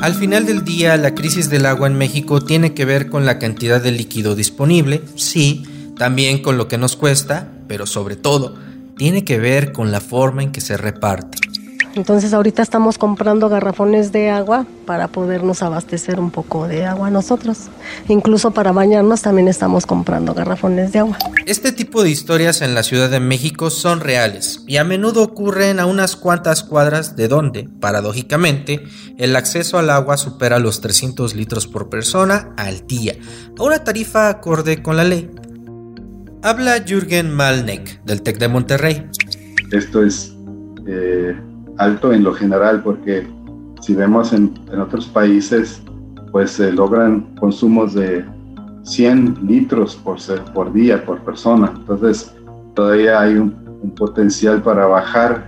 Al 0.00 0.14
final 0.14 0.46
del 0.46 0.64
día, 0.64 0.96
la 0.96 1.14
crisis 1.14 1.50
del 1.50 1.66
agua 1.66 1.86
en 1.86 1.96
México 1.96 2.40
tiene 2.40 2.74
que 2.74 2.84
ver 2.84 3.08
con 3.08 3.26
la 3.26 3.38
cantidad 3.38 3.80
de 3.80 3.92
líquido 3.92 4.34
disponible, 4.34 5.02
sí, 5.14 5.64
también 5.96 6.42
con 6.42 6.56
lo 6.56 6.66
que 6.66 6.78
nos 6.78 6.96
cuesta, 6.96 7.52
pero 7.68 7.86
sobre 7.86 8.16
todo, 8.16 8.56
tiene 9.02 9.24
que 9.24 9.40
ver 9.40 9.72
con 9.72 9.90
la 9.90 10.00
forma 10.00 10.44
en 10.44 10.52
que 10.52 10.60
se 10.60 10.76
reparte. 10.76 11.36
Entonces 11.96 12.32
ahorita 12.32 12.62
estamos 12.62 12.98
comprando 12.98 13.48
garrafones 13.48 14.12
de 14.12 14.30
agua 14.30 14.64
para 14.86 15.08
podernos 15.08 15.60
abastecer 15.64 16.20
un 16.20 16.30
poco 16.30 16.68
de 16.68 16.84
agua 16.84 17.10
nosotros. 17.10 17.62
Incluso 18.06 18.52
para 18.52 18.70
bañarnos 18.70 19.22
también 19.22 19.48
estamos 19.48 19.86
comprando 19.86 20.34
garrafones 20.34 20.92
de 20.92 21.00
agua. 21.00 21.18
Este 21.46 21.72
tipo 21.72 22.04
de 22.04 22.10
historias 22.10 22.62
en 22.62 22.76
la 22.76 22.84
Ciudad 22.84 23.10
de 23.10 23.18
México 23.18 23.70
son 23.70 23.98
reales 23.98 24.62
y 24.68 24.76
a 24.76 24.84
menudo 24.84 25.24
ocurren 25.24 25.80
a 25.80 25.86
unas 25.86 26.14
cuantas 26.14 26.62
cuadras 26.62 27.16
de 27.16 27.26
donde, 27.26 27.68
paradójicamente, 27.80 28.84
el 29.18 29.34
acceso 29.34 29.78
al 29.78 29.90
agua 29.90 30.16
supera 30.16 30.60
los 30.60 30.80
300 30.80 31.34
litros 31.34 31.66
por 31.66 31.90
persona 31.90 32.54
al 32.56 32.86
día, 32.86 33.16
a 33.58 33.64
una 33.64 33.82
tarifa 33.82 34.28
acorde 34.28 34.80
con 34.80 34.96
la 34.96 35.02
ley. 35.02 35.28
Habla 36.44 36.82
Jürgen 36.84 37.32
Malneck 37.32 38.02
del 38.04 38.20
TEC 38.20 38.38
de 38.38 38.48
Monterrey. 38.48 39.06
Esto 39.70 40.02
es 40.02 40.34
eh, 40.88 41.36
alto 41.78 42.12
en 42.12 42.24
lo 42.24 42.34
general 42.34 42.82
porque 42.82 43.24
si 43.80 43.94
vemos 43.94 44.32
en, 44.32 44.52
en 44.72 44.80
otros 44.80 45.06
países 45.06 45.80
pues 46.32 46.50
se 46.50 46.72
logran 46.72 47.34
consumos 47.36 47.94
de 47.94 48.24
100 48.82 49.46
litros 49.46 49.94
por, 49.94 50.18
por 50.52 50.72
día, 50.72 51.04
por 51.04 51.20
persona. 51.24 51.72
Entonces 51.76 52.32
todavía 52.74 53.20
hay 53.20 53.34
un, 53.34 53.54
un 53.80 53.94
potencial 53.94 54.60
para 54.62 54.86
bajar 54.86 55.46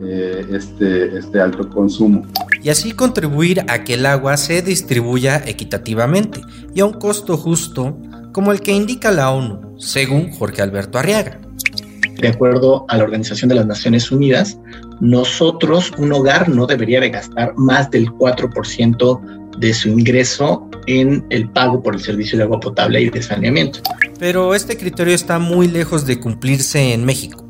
eh, 0.00 0.46
este, 0.52 1.18
este 1.18 1.40
alto 1.40 1.68
consumo. 1.68 2.24
Y 2.62 2.68
así 2.68 2.92
contribuir 2.92 3.64
a 3.68 3.82
que 3.82 3.94
el 3.94 4.06
agua 4.06 4.36
se 4.36 4.62
distribuya 4.62 5.42
equitativamente 5.44 6.40
y 6.72 6.80
a 6.80 6.84
un 6.84 6.92
costo 6.92 7.36
justo 7.36 7.98
como 8.32 8.52
el 8.52 8.60
que 8.60 8.72
indica 8.72 9.10
la 9.10 9.30
ONU, 9.30 9.78
según 9.78 10.32
Jorge 10.32 10.62
Alberto 10.62 10.98
Arriaga. 10.98 11.40
De 12.20 12.28
acuerdo 12.28 12.84
a 12.88 12.96
la 12.96 13.04
Organización 13.04 13.48
de 13.48 13.54
las 13.54 13.66
Naciones 13.66 14.10
Unidas, 14.10 14.58
nosotros, 15.00 15.92
un 15.98 16.12
hogar 16.12 16.48
no 16.48 16.66
debería 16.66 17.00
de 17.00 17.10
gastar 17.10 17.54
más 17.56 17.90
del 17.90 18.08
4% 18.10 19.56
de 19.58 19.74
su 19.74 19.88
ingreso 19.88 20.68
en 20.86 21.24
el 21.30 21.48
pago 21.50 21.82
por 21.82 21.94
el 21.94 22.00
servicio 22.00 22.38
de 22.38 22.44
agua 22.44 22.58
potable 22.60 23.00
y 23.00 23.10
de 23.10 23.22
saneamiento. 23.22 23.80
Pero 24.18 24.54
este 24.54 24.76
criterio 24.76 25.14
está 25.14 25.38
muy 25.38 25.68
lejos 25.68 26.06
de 26.06 26.18
cumplirse 26.18 26.92
en 26.92 27.04
México. 27.04 27.44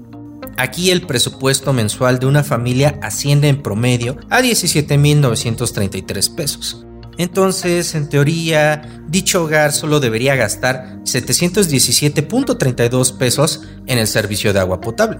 Aquí 0.58 0.90
el 0.90 1.02
presupuesto 1.02 1.72
mensual 1.72 2.18
de 2.18 2.26
una 2.26 2.42
familia 2.42 2.98
asciende 3.00 3.48
en 3.48 3.62
promedio 3.62 4.16
a 4.28 4.40
17.933 4.40 6.34
pesos. 6.34 6.84
Entonces, 7.18 7.94
en 7.96 8.08
teoría, 8.08 9.02
dicho 9.08 9.42
hogar 9.42 9.72
solo 9.72 9.98
debería 9.98 10.36
gastar 10.36 11.00
717.32 11.02 13.18
pesos 13.18 13.64
en 13.86 13.98
el 13.98 14.06
servicio 14.06 14.52
de 14.52 14.60
agua 14.60 14.80
potable. 14.80 15.18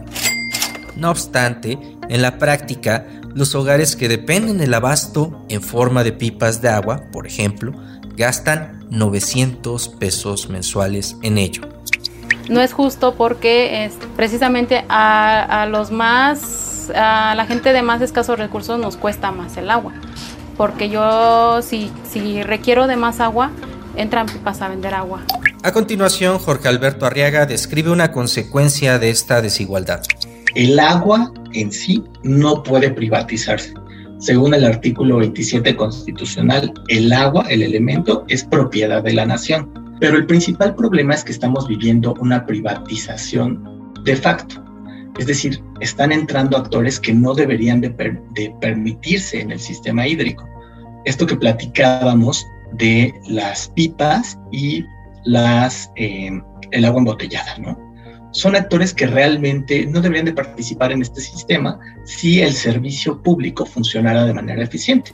No 0.96 1.10
obstante, 1.10 1.76
en 2.08 2.22
la 2.22 2.38
práctica, 2.38 3.04
los 3.34 3.56
hogares 3.56 3.96
que 3.96 4.08
dependen 4.08 4.58
del 4.58 4.74
abasto 4.74 5.44
en 5.48 5.60
forma 5.60 6.04
de 6.04 6.12
pipas 6.12 6.62
de 6.62 6.68
agua, 6.68 7.02
por 7.12 7.26
ejemplo, 7.26 7.72
gastan 8.16 8.86
900 8.90 9.88
pesos 9.88 10.48
mensuales 10.48 11.16
en 11.22 11.38
ello. 11.38 11.62
No 12.48 12.60
es 12.60 12.72
justo 12.72 13.16
porque 13.16 13.84
es, 13.84 13.94
precisamente 14.16 14.84
a, 14.88 15.62
a 15.62 15.66
los 15.66 15.90
más, 15.90 16.92
a 16.94 17.34
la 17.34 17.44
gente 17.44 17.72
de 17.72 17.82
más 17.82 18.02
escasos 18.02 18.38
recursos 18.38 18.78
nos 18.78 18.96
cuesta 18.96 19.32
más 19.32 19.56
el 19.56 19.68
agua 19.68 19.94
porque 20.58 20.90
yo 20.90 21.62
si, 21.62 21.90
si 22.10 22.42
requiero 22.42 22.86
de 22.86 22.96
más 22.96 23.20
agua, 23.20 23.52
entran 23.96 24.26
pipas 24.26 24.60
a 24.60 24.68
vender 24.68 24.92
agua. 24.92 25.24
A 25.62 25.72
continuación, 25.72 26.38
Jorge 26.38 26.68
Alberto 26.68 27.06
Arriaga 27.06 27.46
describe 27.46 27.90
una 27.90 28.12
consecuencia 28.12 28.98
de 28.98 29.08
esta 29.08 29.40
desigualdad. 29.40 30.02
El 30.54 30.78
agua 30.80 31.32
en 31.54 31.72
sí 31.72 32.02
no 32.24 32.62
puede 32.62 32.90
privatizarse. 32.90 33.72
Según 34.18 34.52
el 34.52 34.64
artículo 34.64 35.18
27 35.18 35.76
constitucional, 35.76 36.72
el 36.88 37.12
agua, 37.12 37.46
el 37.48 37.62
elemento, 37.62 38.24
es 38.28 38.42
propiedad 38.44 39.02
de 39.02 39.12
la 39.12 39.24
nación. 39.24 39.96
Pero 40.00 40.16
el 40.16 40.26
principal 40.26 40.74
problema 40.74 41.14
es 41.14 41.22
que 41.22 41.32
estamos 41.32 41.68
viviendo 41.68 42.14
una 42.20 42.44
privatización 42.44 43.92
de 44.04 44.16
facto. 44.16 44.67
Es 45.18 45.26
decir, 45.26 45.62
están 45.80 46.12
entrando 46.12 46.56
actores 46.56 47.00
que 47.00 47.12
no 47.12 47.34
deberían 47.34 47.80
de, 47.80 47.90
permitirse 48.60 49.40
en 49.40 49.50
el 49.50 49.58
sistema 49.58 50.06
hídrico. 50.06 50.48
Esto 51.04 51.26
que 51.26 51.36
platicábamos 51.36 52.46
de 52.74 53.12
las 53.28 53.68
pipas 53.70 54.38
y 54.52 54.84
eh, 55.96 56.40
el 56.70 56.84
agua 56.84 56.98
embotellada, 57.00 57.58
¿no? 57.58 57.88
Son 58.30 58.54
actores 58.54 58.94
que 58.94 59.06
realmente 59.06 59.86
no 59.86 60.00
deberían 60.00 60.26
de 60.26 60.34
participar 60.34 60.92
en 60.92 61.02
este 61.02 61.20
sistema 61.20 61.80
si 62.04 62.40
el 62.40 62.52
servicio 62.52 63.20
público 63.22 63.66
funcionara 63.66 64.24
de 64.24 64.34
manera 64.34 64.62
eficiente. 64.62 65.12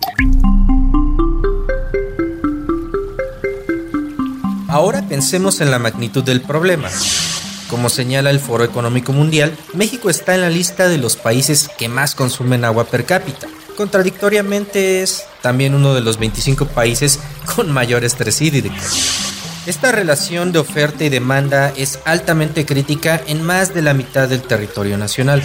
Ahora 4.68 5.02
pensemos 5.08 5.60
en 5.60 5.70
la 5.70 5.78
magnitud 5.78 6.24
del 6.24 6.40
problema. 6.40 6.90
Como 7.74 7.90
señala 7.90 8.30
el 8.30 8.38
Foro 8.38 8.62
Económico 8.62 9.12
Mundial, 9.12 9.58
México 9.72 10.08
está 10.08 10.36
en 10.36 10.42
la 10.42 10.48
lista 10.48 10.88
de 10.88 10.96
los 10.96 11.16
países 11.16 11.68
que 11.76 11.88
más 11.88 12.14
consumen 12.14 12.64
agua 12.64 12.84
per 12.84 13.04
cápita. 13.04 13.48
Contradictoriamente 13.76 15.02
es 15.02 15.24
también 15.42 15.74
uno 15.74 15.92
de 15.92 16.00
los 16.00 16.16
25 16.20 16.66
países 16.66 17.18
con 17.56 17.72
mayor 17.72 18.04
estrés 18.04 18.40
hídrico. 18.40 18.76
Esta 19.66 19.90
relación 19.90 20.52
de 20.52 20.60
oferta 20.60 21.02
y 21.02 21.08
demanda 21.08 21.72
es 21.76 21.98
altamente 22.04 22.64
crítica 22.64 23.20
en 23.26 23.42
más 23.42 23.74
de 23.74 23.82
la 23.82 23.92
mitad 23.92 24.28
del 24.28 24.42
territorio 24.42 24.96
nacional. 24.96 25.42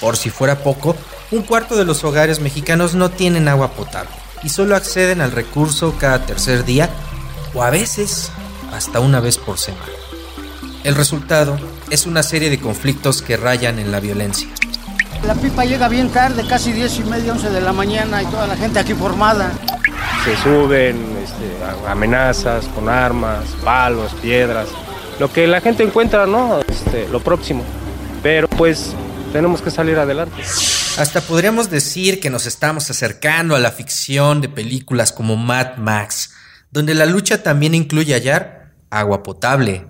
Por 0.00 0.16
si 0.16 0.30
fuera 0.30 0.62
poco, 0.62 0.94
un 1.32 1.42
cuarto 1.42 1.74
de 1.74 1.84
los 1.84 2.04
hogares 2.04 2.38
mexicanos 2.38 2.94
no 2.94 3.10
tienen 3.10 3.48
agua 3.48 3.72
potable 3.72 4.12
y 4.44 4.48
solo 4.48 4.76
acceden 4.76 5.20
al 5.20 5.32
recurso 5.32 5.96
cada 5.98 6.24
tercer 6.24 6.64
día 6.64 6.88
o 7.52 7.64
a 7.64 7.70
veces 7.70 8.30
hasta 8.72 9.00
una 9.00 9.18
vez 9.18 9.38
por 9.38 9.58
semana. 9.58 10.01
El 10.84 10.96
resultado 10.96 11.58
es 11.90 12.06
una 12.06 12.24
serie 12.24 12.50
de 12.50 12.58
conflictos 12.58 13.22
que 13.22 13.36
rayan 13.36 13.78
en 13.78 13.92
la 13.92 14.00
violencia. 14.00 14.48
La 15.24 15.34
pipa 15.36 15.64
llega 15.64 15.88
bien 15.88 16.08
tarde, 16.08 16.44
casi 16.48 16.72
10 16.72 16.98
y 16.98 17.04
media, 17.04 17.32
11 17.32 17.50
de 17.50 17.60
la 17.60 17.72
mañana 17.72 18.20
y 18.20 18.26
toda 18.26 18.48
la 18.48 18.56
gente 18.56 18.80
aquí 18.80 18.92
formada. 18.92 19.52
Se 20.24 20.36
suben 20.42 21.16
este, 21.22 21.88
amenazas 21.88 22.66
con 22.74 22.88
armas, 22.88 23.44
palos, 23.64 24.12
piedras, 24.14 24.66
lo 25.20 25.32
que 25.32 25.46
la 25.46 25.60
gente 25.60 25.84
encuentra, 25.84 26.26
¿no? 26.26 26.60
Este, 26.66 27.08
lo 27.08 27.20
próximo. 27.20 27.62
Pero 28.20 28.48
pues 28.48 28.92
tenemos 29.32 29.62
que 29.62 29.70
salir 29.70 29.96
adelante. 29.98 30.42
Hasta 30.98 31.20
podríamos 31.20 31.70
decir 31.70 32.18
que 32.18 32.28
nos 32.28 32.46
estamos 32.46 32.90
acercando 32.90 33.54
a 33.54 33.60
la 33.60 33.70
ficción 33.70 34.40
de 34.40 34.48
películas 34.48 35.12
como 35.12 35.36
Mad 35.36 35.76
Max, 35.76 36.34
donde 36.72 36.94
la 36.94 37.06
lucha 37.06 37.44
también 37.44 37.76
incluye 37.76 38.14
hallar 38.14 38.72
agua 38.90 39.22
potable, 39.22 39.86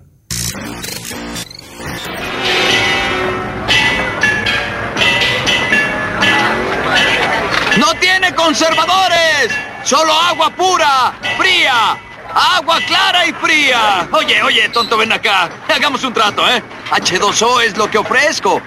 conservadores! 8.43 9.51
¡Solo 9.83 10.11
agua 10.11 10.49
pura, 10.49 11.13
fría! 11.37 11.97
¡Agua 12.33 12.79
clara 12.85 13.25
y 13.25 13.33
fría! 13.33 14.07
Oye, 14.11 14.41
oye, 14.43 14.69
tonto, 14.69 14.97
ven 14.97 15.11
acá. 15.11 15.49
Hagamos 15.73 16.03
un 16.03 16.13
trato, 16.13 16.47
¿eh? 16.49 16.61
H2O 16.91 17.61
es 17.61 17.77
lo 17.77 17.89
que 17.89 17.97
ofrezco. 17.97 18.61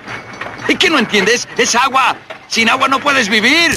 ¿Y 0.69 0.77
qué 0.77 0.89
no 0.89 0.99
entiendes? 0.99 1.47
Es 1.59 1.75
agua. 1.75 2.17
Sin 2.49 2.71
agua 2.71 2.89
no 2.89 3.01
puedes 3.01 3.29
vivir. 3.29 3.77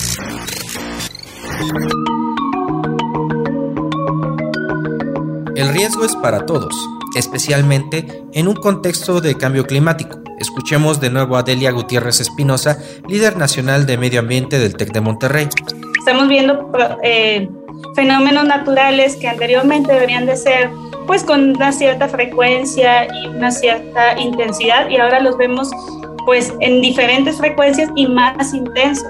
El 5.56 5.74
riesgo 5.74 6.06
es 6.06 6.16
para 6.16 6.46
todos, 6.46 6.74
especialmente 7.16 8.24
en 8.34 8.48
un 8.48 8.56
contexto 8.56 9.20
de 9.20 9.36
cambio 9.38 9.66
climático. 9.66 10.20
Escuchemos 10.40 11.02
de 11.02 11.10
nuevo 11.10 11.36
a 11.36 11.44
Delia 11.44 11.72
Gutiérrez 11.72 12.22
Espinosa, 12.22 12.78
líder 13.10 13.36
nacional 13.36 13.86
de 13.86 13.98
medio 13.98 14.22
ambiente 14.22 14.58
del 14.58 14.78
TEC 14.78 14.94
de 14.94 15.02
Monterrey. 15.02 15.50
Estamos 16.00 16.28
viendo 16.30 16.72
eh, 17.04 17.48
fenómenos 17.94 18.46
naturales 18.46 19.16
que 19.18 19.28
anteriormente 19.28 19.94
deberían 19.94 20.26
de 20.26 20.36
ser 20.38 20.70
pues 21.06 21.24
con 21.24 21.56
una 21.56 21.72
cierta 21.72 22.08
frecuencia 22.08 23.06
y 23.06 23.28
una 23.28 23.52
cierta 23.52 24.18
intensidad 24.18 24.90
y 24.90 24.98
ahora 24.98 25.20
los 25.20 25.38
vemos 25.38 25.70
pues 26.26 26.54
en 26.62 26.82
diferentes 26.82 27.38
frecuencias 27.38 27.90
y 27.96 28.08
más 28.08 28.54
intensos 28.54 29.10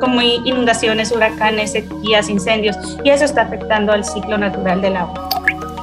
como 0.00 0.20
inundaciones, 0.22 1.12
huracanes, 1.12 1.72
sequías, 1.72 2.28
incendios 2.28 2.76
y 3.04 3.10
eso 3.10 3.24
está 3.24 3.42
afectando 3.42 3.92
al 3.92 4.04
ciclo 4.04 4.38
natural 4.38 4.80
del 4.80 4.96
agua. 4.96 5.28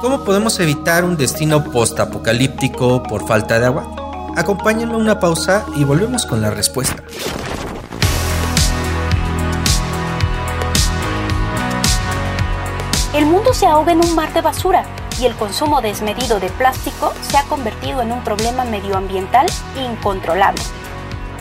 ¿Cómo 0.00 0.24
podemos 0.24 0.58
evitar 0.60 1.04
un 1.04 1.16
destino 1.16 1.64
postapocalíptico 1.64 3.02
por 3.02 3.26
falta 3.26 3.58
de 3.58 3.66
agua? 3.66 4.32
Acompáñenme 4.36 4.96
una 4.96 5.18
pausa 5.18 5.66
y 5.76 5.84
volvemos 5.84 6.24
con 6.24 6.40
la 6.40 6.50
respuesta. 6.50 7.02
El 13.18 13.26
mundo 13.26 13.52
se 13.52 13.66
ahoga 13.66 13.90
en 13.90 13.98
un 13.98 14.14
mar 14.14 14.32
de 14.32 14.42
basura 14.42 14.84
y 15.18 15.26
el 15.26 15.34
consumo 15.34 15.80
desmedido 15.80 16.38
de 16.38 16.50
plástico 16.50 17.12
se 17.20 17.36
ha 17.36 17.42
convertido 17.42 18.00
en 18.00 18.12
un 18.12 18.22
problema 18.22 18.62
medioambiental 18.62 19.44
incontrolable. 19.76 20.62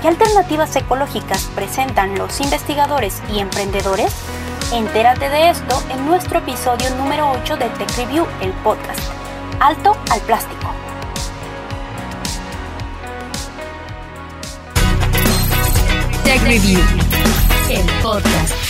¿Qué 0.02 0.08
alternativas 0.08 0.76
ecológicas 0.76 1.44
presentan 1.54 2.18
los 2.18 2.42
investigadores 2.42 3.22
y 3.32 3.42
emprendedores? 3.42 4.12
Entérate 4.74 5.30
de 5.30 5.52
esto 5.52 5.84
en 5.92 6.04
nuestro 6.08 6.40
episodio 6.40 6.90
número 6.96 7.30
8 7.44 7.58
de 7.58 7.70
Tech 7.70 7.96
Review, 7.96 8.26
el 8.42 8.54
podcast. 8.64 9.00
Alto 9.60 9.96
al 10.10 10.22
plástico. 10.22 10.74
Tech 16.24 16.42
Review, 16.42 16.82
el 17.70 17.86
podcast. 18.02 18.67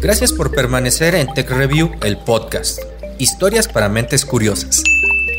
Gracias 0.00 0.32
por 0.32 0.50
permanecer 0.50 1.14
en 1.14 1.32
Tech 1.34 1.50
Review, 1.50 1.90
el 2.02 2.16
podcast. 2.16 2.80
Historias 3.18 3.68
para 3.68 3.90
mentes 3.90 4.24
curiosas. 4.24 4.82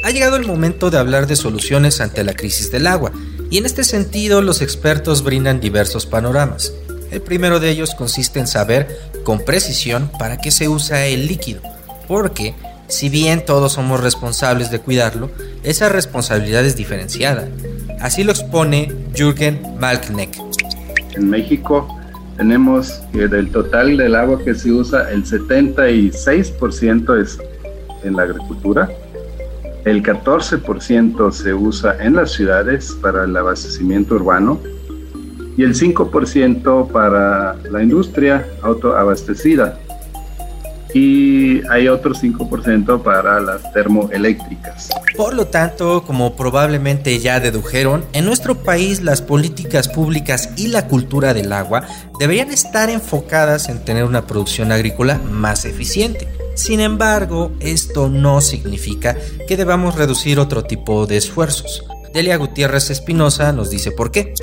Ha 0.03 0.11
llegado 0.11 0.35
el 0.35 0.45
momento 0.45 0.91
de 0.91 0.99
hablar 0.99 1.25
de 1.25 1.35
soluciones 1.35 1.99
ante 1.99 2.23
la 2.23 2.33
crisis 2.33 2.71
del 2.71 2.85
agua, 2.85 3.11
y 3.49 3.57
en 3.57 3.65
este 3.65 3.83
sentido 3.83 4.43
los 4.43 4.61
expertos 4.61 5.23
brindan 5.23 5.59
diversos 5.59 6.05
panoramas. 6.05 6.73
El 7.09 7.21
primero 7.21 7.59
de 7.59 7.71
ellos 7.71 7.95
consiste 7.95 8.39
en 8.39 8.45
saber 8.45 8.99
con 9.23 9.39
precisión 9.39 10.11
para 10.19 10.37
qué 10.37 10.51
se 10.51 10.69
usa 10.69 11.07
el 11.07 11.25
líquido, 11.25 11.63
porque 12.07 12.53
si 12.87 13.09
bien 13.09 13.43
todos 13.43 13.73
somos 13.73 13.99
responsables 13.99 14.69
de 14.69 14.79
cuidarlo, 14.79 15.31
esa 15.63 15.89
responsabilidad 15.89 16.63
es 16.63 16.75
diferenciada. 16.75 17.49
Así 17.99 18.23
lo 18.23 18.31
expone 18.31 18.93
Jürgen 19.15 19.75
Malkneck. 19.79 20.37
En 21.15 21.31
México 21.31 22.00
tenemos 22.41 23.03
que 23.13 23.27
del 23.27 23.51
total 23.51 23.97
del 23.97 24.15
agua 24.15 24.43
que 24.43 24.55
se 24.55 24.71
usa, 24.71 25.11
el 25.11 25.23
76% 25.23 27.21
es 27.21 27.37
en 28.03 28.15
la 28.15 28.23
agricultura, 28.23 28.89
el 29.85 30.01
14% 30.01 31.31
se 31.31 31.53
usa 31.53 31.97
en 31.99 32.15
las 32.15 32.31
ciudades 32.31 32.97
para 32.99 33.25
el 33.25 33.37
abastecimiento 33.37 34.15
urbano 34.15 34.59
y 35.55 35.61
el 35.61 35.75
5% 35.75 36.91
para 36.91 37.57
la 37.69 37.83
industria 37.83 38.43
autoabastecida. 38.63 39.77
Y 40.93 41.61
hay 41.69 41.87
otro 41.87 42.13
5% 42.13 43.01
para 43.01 43.39
las 43.39 43.71
termoeléctricas. 43.73 44.89
Por 45.15 45.33
lo 45.33 45.47
tanto, 45.47 46.03
como 46.03 46.35
probablemente 46.35 47.17
ya 47.19 47.39
dedujeron, 47.39 48.03
en 48.13 48.25
nuestro 48.25 48.55
país 48.55 49.01
las 49.01 49.21
políticas 49.21 49.87
públicas 49.87 50.49
y 50.55 50.67
la 50.67 50.87
cultura 50.87 51.33
del 51.33 51.53
agua 51.53 51.85
deberían 52.19 52.51
estar 52.51 52.89
enfocadas 52.89 53.69
en 53.69 53.83
tener 53.83 54.03
una 54.03 54.27
producción 54.27 54.71
agrícola 54.71 55.19
más 55.29 55.65
eficiente. 55.65 56.27
Sin 56.55 56.79
embargo, 56.79 57.51
esto 57.59 58.09
no 58.09 58.41
significa 58.41 59.17
que 59.47 59.57
debamos 59.57 59.95
reducir 59.95 60.39
otro 60.39 60.63
tipo 60.63 61.07
de 61.07 61.17
esfuerzos. 61.17 61.83
Delia 62.13 62.35
Gutiérrez 62.35 62.89
Espinosa 62.89 63.53
nos 63.53 63.69
dice 63.69 63.91
por 63.91 64.11
qué. 64.11 64.33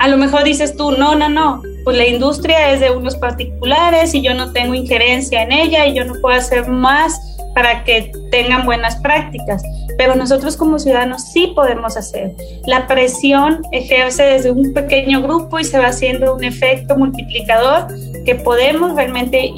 A 0.00 0.08
lo 0.08 0.16
mejor 0.16 0.44
dices 0.44 0.76
tú, 0.76 0.92
no, 0.92 1.14
no, 1.14 1.28
no, 1.28 1.62
pues 1.84 1.94
la 1.94 2.06
industria 2.06 2.70
es 2.72 2.80
de 2.80 2.90
unos 2.90 3.16
particulares 3.16 4.14
y 4.14 4.22
yo 4.22 4.32
no 4.32 4.50
tengo 4.50 4.72
injerencia 4.72 5.42
en 5.42 5.52
ella 5.52 5.86
y 5.86 5.94
yo 5.94 6.06
no 6.06 6.14
puedo 6.22 6.34
hacer 6.34 6.68
más 6.68 7.20
para 7.54 7.84
que 7.84 8.10
tengan 8.30 8.64
buenas 8.64 8.96
prácticas. 8.96 9.62
Pero 9.98 10.14
nosotros 10.14 10.56
como 10.56 10.78
ciudadanos 10.78 11.24
sí 11.32 11.52
podemos 11.54 11.98
hacer. 11.98 12.34
La 12.64 12.86
presión 12.86 13.60
ejerce 13.72 14.22
desde 14.22 14.50
un 14.50 14.72
pequeño 14.72 15.20
grupo 15.20 15.58
y 15.58 15.64
se 15.64 15.78
va 15.78 15.88
haciendo 15.88 16.34
un 16.34 16.44
efecto 16.44 16.96
multiplicador 16.96 17.88
que 18.24 18.36
podemos 18.36 18.94
realmente 18.94 19.52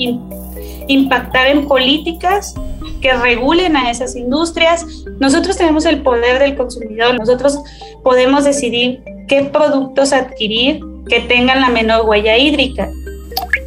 impactar 0.88 1.46
en 1.46 1.68
políticas 1.68 2.56
que 3.02 3.12
regulen 3.12 3.76
a 3.76 3.90
esas 3.90 4.16
industrias. 4.16 4.86
Nosotros 5.20 5.58
tenemos 5.58 5.84
el 5.84 6.02
poder 6.02 6.38
del 6.38 6.56
consumidor, 6.56 7.18
nosotros 7.18 7.58
podemos 8.02 8.44
decidir 8.44 9.02
qué 9.28 9.44
productos 9.44 10.14
adquirir 10.14 10.80
que 11.08 11.20
tengan 11.20 11.60
la 11.60 11.68
menor 11.68 12.06
huella 12.08 12.38
hídrica. 12.38 12.88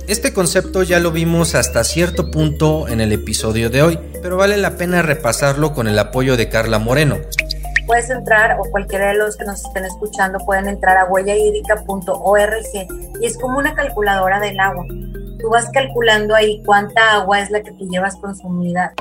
Este 0.07 0.33
concepto 0.33 0.83
ya 0.83 0.99
lo 0.99 1.11
vimos 1.11 1.55
hasta 1.55 1.83
cierto 1.83 2.31
punto 2.31 2.87
en 2.87 3.01
el 3.01 3.11
episodio 3.11 3.69
de 3.69 3.81
hoy, 3.81 3.99
pero 4.21 4.37
vale 4.37 4.57
la 4.57 4.77
pena 4.77 5.01
repasarlo 5.01 5.73
con 5.73 5.87
el 5.87 5.97
apoyo 5.99 6.37
de 6.37 6.47
Carla 6.47 6.79
Moreno. 6.79 7.17
Puedes 7.87 8.09
entrar, 8.09 8.57
o 8.59 8.63
cualquiera 8.71 9.09
de 9.09 9.17
los 9.17 9.35
que 9.35 9.45
nos 9.45 9.63
estén 9.63 9.85
escuchando 9.85 10.39
pueden 10.39 10.67
entrar 10.67 10.97
a 10.97 11.05
huellahídrica.org 11.05 12.87
y 13.21 13.25
es 13.25 13.37
como 13.37 13.57
una 13.57 13.75
calculadora 13.75 14.39
del 14.39 14.59
agua. 14.59 14.85
Tú 15.39 15.49
vas 15.49 15.69
calculando 15.73 16.35
ahí 16.35 16.61
cuánta 16.65 17.13
agua 17.13 17.41
es 17.41 17.49
la 17.49 17.61
que 17.61 17.71
tú 17.71 17.87
llevas 17.89 18.15
consumida. 18.17 18.93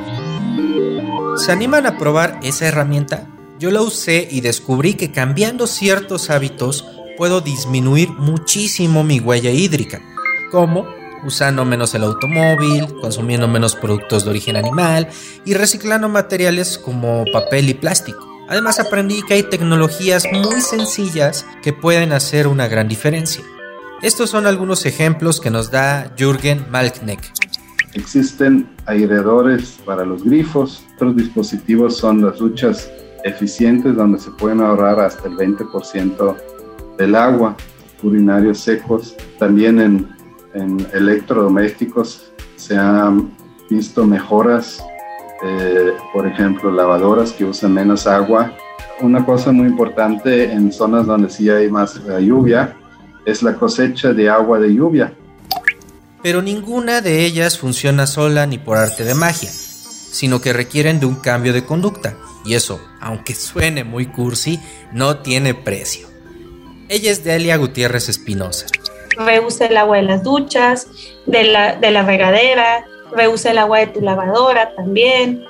¿Se 1.37 1.53
animan 1.53 1.87
a 1.87 1.99
probar 1.99 2.39
esa 2.43 2.67
herramienta? 2.67 3.27
Yo 3.59 3.71
la 3.71 3.83
usé 3.83 4.27
y 4.31 4.41
descubrí 4.41 4.95
que 4.95 5.13
cambiando 5.13 5.67
ciertos 5.67 6.31
hábitos 6.31 6.85
puedo 7.17 7.41
disminuir 7.41 8.11
muchísimo 8.11 9.05
mi 9.05 9.21
huella 9.21 9.51
hídrica. 9.51 10.01
¿Cómo? 10.51 10.87
Usando 11.25 11.65
menos 11.65 11.95
el 11.95 12.03
automóvil, 12.03 12.87
consumiendo 13.01 13.49
menos 13.49 13.75
productos 13.77 14.25
de 14.25 14.31
origen 14.31 14.57
animal 14.57 15.09
y 15.45 15.55
reciclando 15.55 16.09
materiales 16.09 16.79
como 16.79 17.25
papel 17.33 17.71
y 17.71 17.75
plástico. 17.75 18.35
Además 18.49 18.79
aprendí 18.79 19.23
que 19.23 19.35
hay 19.35 19.43
tecnologías 19.45 20.25
muy 20.31 20.61
sencillas 20.61 21.47
que 21.63 21.73
pueden 21.73 22.13
hacer 22.13 22.47
una 22.47 22.69
gran 22.69 22.89
diferencia. 22.89 23.43
Estos 24.05 24.29
son 24.29 24.47
algunos 24.47 24.85
ejemplos 24.85 25.41
que 25.41 25.51
nos 25.51 25.71
da 25.71 26.13
Jürgen 26.15 26.67
Malkneck. 26.71 27.21
Existen 27.95 28.69
aireadores 28.85 29.79
para 29.83 30.05
los 30.05 30.23
grifos, 30.23 30.85
otros 30.97 31.17
dispositivos 31.17 31.97
son 31.97 32.21
las 32.21 32.37
duchas 32.37 32.93
eficientes 33.25 33.97
donde 33.97 34.19
se 34.21 34.31
pueden 34.33 34.61
ahorrar 34.61 35.01
hasta 35.01 35.27
el 35.27 35.39
20% 35.39 36.37
del 36.99 37.15
agua, 37.15 37.57
urinarios 38.03 38.59
secos. 38.59 39.17
También 39.39 39.81
en, 39.81 40.87
electrodomésticos 40.93 42.31
se 42.57 42.77
han 42.77 43.31
visto 43.71 44.05
mejoras, 44.05 44.85
eh, 45.47 45.95
por 46.13 46.27
ejemplo, 46.27 46.71
lavadoras 46.71 47.33
que 47.33 47.47
usan 47.47 47.73
menos 47.73 48.07
agua. 48.07 48.53
Una 49.01 49.25
cosa 49.25 49.51
muy 49.51 49.67
importante 49.67 50.53
en 50.53 50.71
zonas 50.71 51.07
donde 51.07 51.31
sí 51.31 51.49
hay 51.49 51.71
más 51.71 51.99
lluvia 52.21 52.77
es 53.25 53.43
la 53.43 53.55
cosecha 53.55 54.13
de 54.13 54.29
agua 54.29 54.59
de 54.59 54.75
lluvia. 54.75 55.13
Pero 56.23 56.41
ninguna 56.41 57.01
de 57.01 57.25
ellas 57.25 57.59
funciona 57.59 58.07
sola 58.07 58.47
ni 58.47 58.59
por 58.59 58.79
arte 58.79 59.05
de 59.05 59.15
magia, 59.15 59.51
sino 59.51 60.41
que 60.41 60.53
requieren 60.53 61.01
de 61.01 61.07
un 61.07 61.17
cambio 61.17 61.53
de 61.53 61.65
conducta. 61.65 62.17
Y 62.45 62.55
eso, 62.55 62.81
aunque 63.01 63.35
suene 63.35 63.85
muy 63.85 64.07
cursi, 64.07 64.61
no 64.93 65.19
tiene 65.19 65.55
precio. 65.55 66.09
Ella 66.89 67.11
es 67.11 67.25
Delia 67.25 67.57
Gutiérrez 67.57 68.09
Espinosa. 68.09 68.67
Reusa 69.17 69.67
el 69.67 69.77
agua 69.77 69.97
de 69.99 70.03
las 70.03 70.23
duchas, 70.23 70.89
de 71.27 71.45
la, 71.45 71.77
de 71.77 71.91
la 71.91 72.03
regadera, 72.03 72.85
reusa 73.15 73.51
el 73.51 73.59
agua 73.59 73.79
de 73.81 73.87
tu 73.89 74.01
lavadora 74.01 74.75
también. 74.75 75.45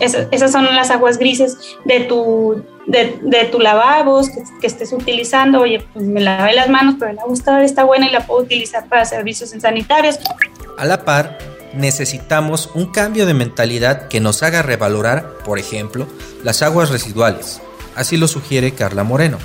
esas, 0.00 0.52
son 0.52 0.64
las 0.64 0.90
aguas 0.90 1.18
grises 1.18 1.56
de 1.84 2.00
tu, 2.00 2.64
de, 2.88 3.48
tu 3.52 3.60
lavabos 3.60 4.30
que, 4.60 4.66
estés 4.66 4.92
utilizando. 4.92 5.60
Oye, 5.60 5.84
pues 5.92 6.04
me 6.04 6.20
lavé 6.20 6.54
las 6.54 6.68
manos, 6.68 6.96
pero 6.98 7.12
el 7.12 7.18
agua 7.18 7.34
está, 7.34 7.62
está 7.62 7.84
buena 7.84 8.08
y 8.08 8.12
la 8.12 8.26
puedo 8.26 8.42
utilizar 8.42 8.88
para 8.88 9.04
servicios 9.04 9.50
sanitarios. 9.50 10.18
A 10.76 10.84
la 10.84 11.04
par, 11.04 11.38
necesitamos 11.74 12.70
un 12.74 12.90
cambio 12.90 13.26
de 13.26 13.34
mentalidad 13.34 14.08
que 14.08 14.20
nos 14.20 14.42
haga 14.42 14.62
revalorar, 14.62 15.34
por 15.44 15.58
ejemplo, 15.58 16.06
las 16.42 16.62
aguas 16.62 16.90
residuales. 16.90 17.60
Así 17.94 18.16
lo 18.16 18.28
sugiere 18.28 18.72
Carla 18.72 19.04
Moreno 19.04 19.38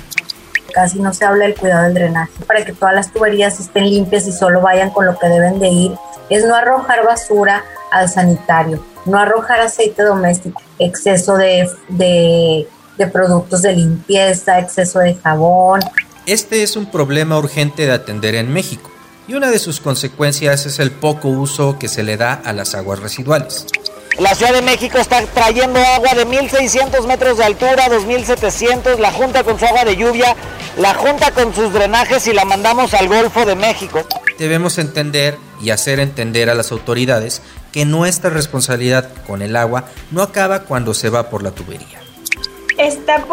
casi 0.74 0.98
no 0.98 1.14
se 1.14 1.24
habla 1.24 1.44
del 1.44 1.54
cuidado 1.54 1.84
del 1.84 1.94
drenaje, 1.94 2.32
para 2.46 2.64
que 2.64 2.72
todas 2.72 2.94
las 2.94 3.12
tuberías 3.12 3.58
estén 3.60 3.88
limpias 3.88 4.26
y 4.26 4.32
solo 4.32 4.60
vayan 4.60 4.90
con 4.90 5.06
lo 5.06 5.18
que 5.18 5.28
deben 5.28 5.60
de 5.60 5.68
ir, 5.68 5.92
es 6.28 6.44
no 6.44 6.54
arrojar 6.54 7.04
basura 7.04 7.64
al 7.90 8.08
sanitario, 8.08 8.84
no 9.06 9.18
arrojar 9.18 9.60
aceite 9.60 10.02
doméstico, 10.02 10.60
exceso 10.78 11.36
de, 11.36 11.70
de, 11.88 12.66
de 12.96 13.06
productos 13.06 13.62
de 13.62 13.72
limpieza, 13.72 14.58
exceso 14.58 15.00
de 15.00 15.14
jabón. 15.14 15.80
Este 16.26 16.62
es 16.62 16.76
un 16.76 16.90
problema 16.90 17.38
urgente 17.38 17.86
de 17.86 17.92
atender 17.92 18.34
en 18.34 18.52
México 18.52 18.90
y 19.26 19.34
una 19.34 19.50
de 19.50 19.58
sus 19.58 19.80
consecuencias 19.80 20.66
es 20.66 20.78
el 20.78 20.90
poco 20.90 21.28
uso 21.28 21.78
que 21.78 21.88
se 21.88 22.02
le 22.02 22.16
da 22.16 22.34
a 22.34 22.52
las 22.52 22.74
aguas 22.74 22.98
residuales. 22.98 23.66
La 24.18 24.34
Ciudad 24.34 24.52
de 24.52 24.62
México 24.62 24.98
está 24.98 25.22
trayendo 25.26 25.80
agua 25.80 26.14
de 26.14 26.24
1.600 26.24 27.04
metros 27.06 27.38
de 27.38 27.44
altura, 27.44 27.88
2.700, 27.88 28.98
la 28.98 29.10
junta 29.10 29.42
con 29.42 29.58
su 29.58 29.64
agua 29.64 29.84
de 29.84 29.96
lluvia, 29.96 30.36
la 30.78 30.94
junta 30.94 31.32
con 31.32 31.52
sus 31.52 31.72
drenajes 31.72 32.26
y 32.28 32.32
la 32.32 32.44
mandamos 32.44 32.94
al 32.94 33.08
Golfo 33.08 33.44
de 33.44 33.56
México. 33.56 34.06
Debemos 34.38 34.78
entender 34.78 35.36
y 35.60 35.70
hacer 35.70 35.98
entender 35.98 36.48
a 36.48 36.54
las 36.54 36.70
autoridades 36.70 37.42
que 37.72 37.84
nuestra 37.86 38.30
responsabilidad 38.30 39.10
con 39.26 39.42
el 39.42 39.56
agua 39.56 39.86
no 40.12 40.22
acaba 40.22 40.60
cuando 40.60 40.94
se 40.94 41.08
va 41.08 41.28
por 41.28 41.42
la 41.42 41.50
tubería. 41.50 42.03
Está 42.84 43.24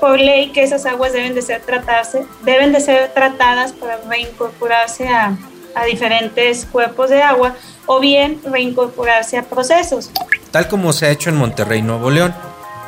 por, 0.00 0.20
ley 0.20 0.50
que 0.50 0.62
esas 0.62 0.86
aguas 0.86 1.12
deben 1.12 1.34
de 1.34 1.42
ser 1.42 1.62
tratarse, 1.62 2.24
deben 2.44 2.72
de 2.72 2.80
ser 2.80 3.12
tratadas 3.12 3.72
para 3.72 3.98
reincorporarse 4.08 5.08
a, 5.08 5.36
a 5.74 5.84
diferentes 5.84 6.64
cuerpos 6.66 7.10
de 7.10 7.20
agua 7.20 7.56
o 7.86 7.98
bien 7.98 8.40
reincorporarse 8.44 9.36
a 9.36 9.42
procesos. 9.42 10.10
Tal 10.52 10.68
como 10.68 10.92
se 10.92 11.06
ha 11.06 11.10
hecho 11.10 11.28
en 11.28 11.36
Monterrey, 11.36 11.82
Nuevo 11.82 12.10
León, 12.10 12.32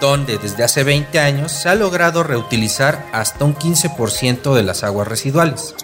donde 0.00 0.38
desde 0.38 0.62
hace 0.62 0.84
20 0.84 1.18
años 1.18 1.50
se 1.50 1.68
ha 1.68 1.74
logrado 1.74 2.22
reutilizar 2.22 3.04
hasta 3.12 3.44
un 3.44 3.56
15% 3.56 4.54
de 4.54 4.62
las 4.62 4.84
aguas 4.84 5.08
residuales. 5.08 5.74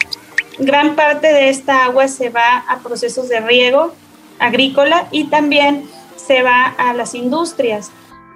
Gran 0.58 0.94
parte 0.94 1.32
de 1.32 1.48
esta 1.48 1.84
agua 1.84 2.06
se 2.06 2.30
va 2.30 2.58
a 2.68 2.78
procesos 2.78 3.28
de 3.28 3.40
riego 3.40 3.92
agrícola 4.38 5.08
y 5.10 5.24
también 5.24 5.88
se 6.16 6.42
va 6.42 6.66
a 6.66 6.92
las 6.94 7.14
industrias, 7.14 7.90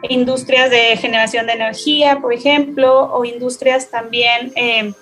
industrias 0.09 0.71
de 0.71 0.97
generación 0.97 1.47
de 1.47 1.53
energía, 1.53 2.19
por 2.21 2.33
ejemplo, 2.33 3.12
o 3.12 3.25
industrias 3.25 3.91
también 3.91 4.53
eh, 4.57 4.93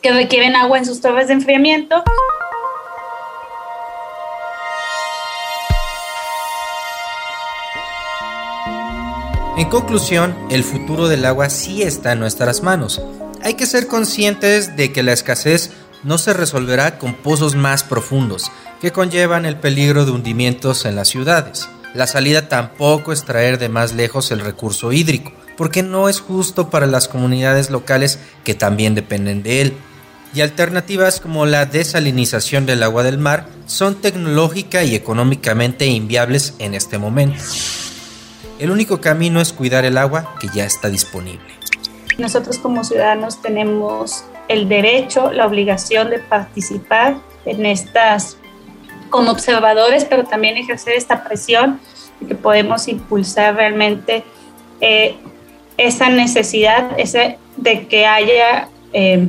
que 0.00 0.12
requieren 0.12 0.56
agua 0.56 0.78
en 0.78 0.86
sus 0.86 1.00
torres 1.00 1.28
de 1.28 1.34
enfriamiento. 1.34 2.02
En 9.56 9.68
conclusión, 9.68 10.34
el 10.50 10.64
futuro 10.64 11.08
del 11.08 11.26
agua 11.26 11.50
sí 11.50 11.82
está 11.82 12.12
en 12.12 12.20
nuestras 12.20 12.62
manos. 12.62 13.02
Hay 13.42 13.54
que 13.54 13.66
ser 13.66 13.88
conscientes 13.88 14.74
de 14.74 14.90
que 14.90 15.02
la 15.02 15.12
escasez 15.12 15.70
no 16.02 16.16
se 16.16 16.32
resolverá 16.32 16.98
con 16.98 17.14
pozos 17.14 17.56
más 17.56 17.84
profundos, 17.84 18.50
que 18.80 18.90
conllevan 18.90 19.44
el 19.44 19.56
peligro 19.56 20.06
de 20.06 20.12
hundimientos 20.12 20.86
en 20.86 20.96
las 20.96 21.08
ciudades. 21.08 21.68
La 21.92 22.06
salida 22.06 22.48
tampoco 22.48 23.12
es 23.12 23.24
traer 23.24 23.58
de 23.58 23.68
más 23.68 23.94
lejos 23.94 24.30
el 24.30 24.40
recurso 24.40 24.92
hídrico, 24.92 25.32
porque 25.56 25.82
no 25.82 26.08
es 26.08 26.20
justo 26.20 26.70
para 26.70 26.86
las 26.86 27.08
comunidades 27.08 27.68
locales 27.68 28.20
que 28.44 28.54
también 28.54 28.94
dependen 28.94 29.42
de 29.42 29.60
él. 29.60 29.76
Y 30.32 30.42
alternativas 30.42 31.18
como 31.18 31.46
la 31.46 31.66
desalinización 31.66 32.64
del 32.64 32.84
agua 32.84 33.02
del 33.02 33.18
mar 33.18 33.46
son 33.66 33.96
tecnológica 33.96 34.84
y 34.84 34.94
económicamente 34.94 35.86
inviables 35.86 36.54
en 36.60 36.74
este 36.74 36.98
momento. 36.98 37.42
El 38.60 38.70
único 38.70 39.00
camino 39.00 39.40
es 39.40 39.52
cuidar 39.52 39.84
el 39.84 39.98
agua 39.98 40.36
que 40.40 40.48
ya 40.54 40.66
está 40.66 40.88
disponible. 40.88 41.54
Nosotros 42.18 42.58
como 42.58 42.84
ciudadanos 42.84 43.42
tenemos 43.42 44.24
el 44.46 44.68
derecho, 44.68 45.32
la 45.32 45.46
obligación 45.46 46.10
de 46.10 46.20
participar 46.20 47.16
en 47.46 47.66
estas 47.66 48.36
como 49.10 49.30
observadores, 49.30 50.04
pero 50.04 50.24
también 50.24 50.56
ejercer 50.56 50.94
esta 50.94 51.24
presión 51.24 51.80
y 52.20 52.26
que 52.26 52.34
podemos 52.34 52.88
impulsar 52.88 53.56
realmente 53.56 54.24
eh, 54.80 55.16
esa 55.76 56.08
necesidad 56.08 56.98
ese, 56.98 57.38
de 57.56 57.86
que 57.86 58.06
haya 58.06 58.68
eh, 58.92 59.28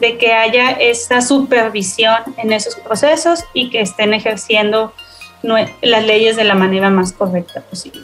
de 0.00 0.16
que 0.16 0.32
haya 0.32 0.70
esa 0.70 1.20
supervisión 1.20 2.16
en 2.38 2.52
esos 2.52 2.74
procesos 2.76 3.44
y 3.52 3.68
que 3.68 3.82
estén 3.82 4.14
ejerciendo 4.14 4.94
las 5.42 6.04
leyes 6.04 6.36
de 6.36 6.44
la 6.44 6.54
manera 6.54 6.90
más 6.90 7.12
correcta 7.12 7.60
posible. 7.60 8.00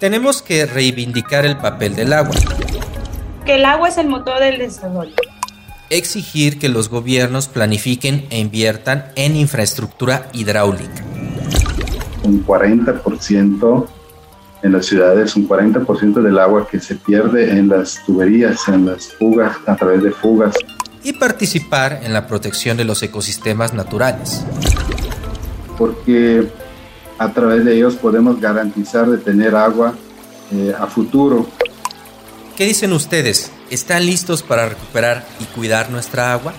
Tenemos 0.00 0.42
que 0.42 0.66
reivindicar 0.66 1.44
el 1.46 1.56
papel 1.56 1.94
del 1.94 2.12
agua. 2.12 2.34
Que 3.44 3.54
el 3.54 3.64
agua 3.64 3.88
es 3.88 3.98
el 3.98 4.08
motor 4.08 4.40
del 4.40 4.58
desarrollo. 4.58 5.14
Exigir 5.90 6.58
que 6.58 6.68
los 6.68 6.90
gobiernos 6.90 7.48
planifiquen 7.48 8.26
e 8.28 8.38
inviertan 8.38 9.06
en 9.16 9.36
infraestructura 9.36 10.28
hidráulica. 10.34 11.02
Un 12.24 12.44
40% 12.44 13.86
en 14.62 14.72
las 14.72 14.84
ciudades, 14.84 15.34
un 15.36 15.48
40% 15.48 16.20
del 16.20 16.38
agua 16.38 16.68
que 16.68 16.78
se 16.78 16.96
pierde 16.96 17.52
en 17.52 17.68
las 17.68 18.04
tuberías, 18.04 18.68
en 18.68 18.84
las 18.84 19.14
fugas, 19.14 19.56
a 19.66 19.76
través 19.76 20.02
de 20.02 20.10
fugas. 20.10 20.56
Y 21.02 21.14
participar 21.14 22.00
en 22.02 22.12
la 22.12 22.26
protección 22.26 22.76
de 22.76 22.84
los 22.84 23.02
ecosistemas 23.02 23.72
naturales. 23.72 24.44
Porque 25.78 26.48
a 27.16 27.32
través 27.32 27.64
de 27.64 27.76
ellos 27.76 27.94
podemos 27.94 28.38
garantizar 28.38 29.08
de 29.08 29.16
tener 29.16 29.56
agua 29.56 29.94
eh, 30.52 30.74
a 30.78 30.86
futuro. 30.86 31.46
¿Qué 32.56 32.66
dicen 32.66 32.92
ustedes? 32.92 33.52
¿Están 33.70 34.06
listos 34.06 34.42
para 34.42 34.66
recuperar 34.66 35.26
y 35.40 35.44
cuidar 35.44 35.90
nuestra 35.90 36.32
agua? 36.32 36.54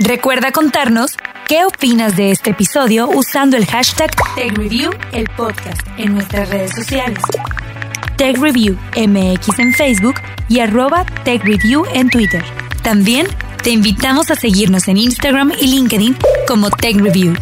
Recuerda 0.00 0.52
contarnos 0.52 1.16
qué 1.48 1.64
opinas 1.64 2.16
de 2.16 2.30
este 2.30 2.50
episodio 2.50 3.08
usando 3.08 3.56
el 3.56 3.66
hashtag 3.66 4.10
TechReview, 4.36 4.92
el 5.12 5.28
podcast, 5.36 5.80
en 5.98 6.14
nuestras 6.14 6.48
redes 6.48 6.70
sociales. 6.70 7.18
TechReview 8.16 8.78
MX 8.96 9.58
en 9.58 9.74
Facebook 9.74 10.14
y 10.48 10.60
arroba 10.60 11.04
TechReview 11.24 11.84
en 11.92 12.08
Twitter. 12.08 12.44
También 12.88 13.26
te 13.62 13.68
invitamos 13.68 14.30
a 14.30 14.34
seguirnos 14.34 14.88
en 14.88 14.96
Instagram 14.96 15.52
y 15.60 15.66
LinkedIn 15.66 16.16
como 16.46 16.70
TechReview. 16.70 17.34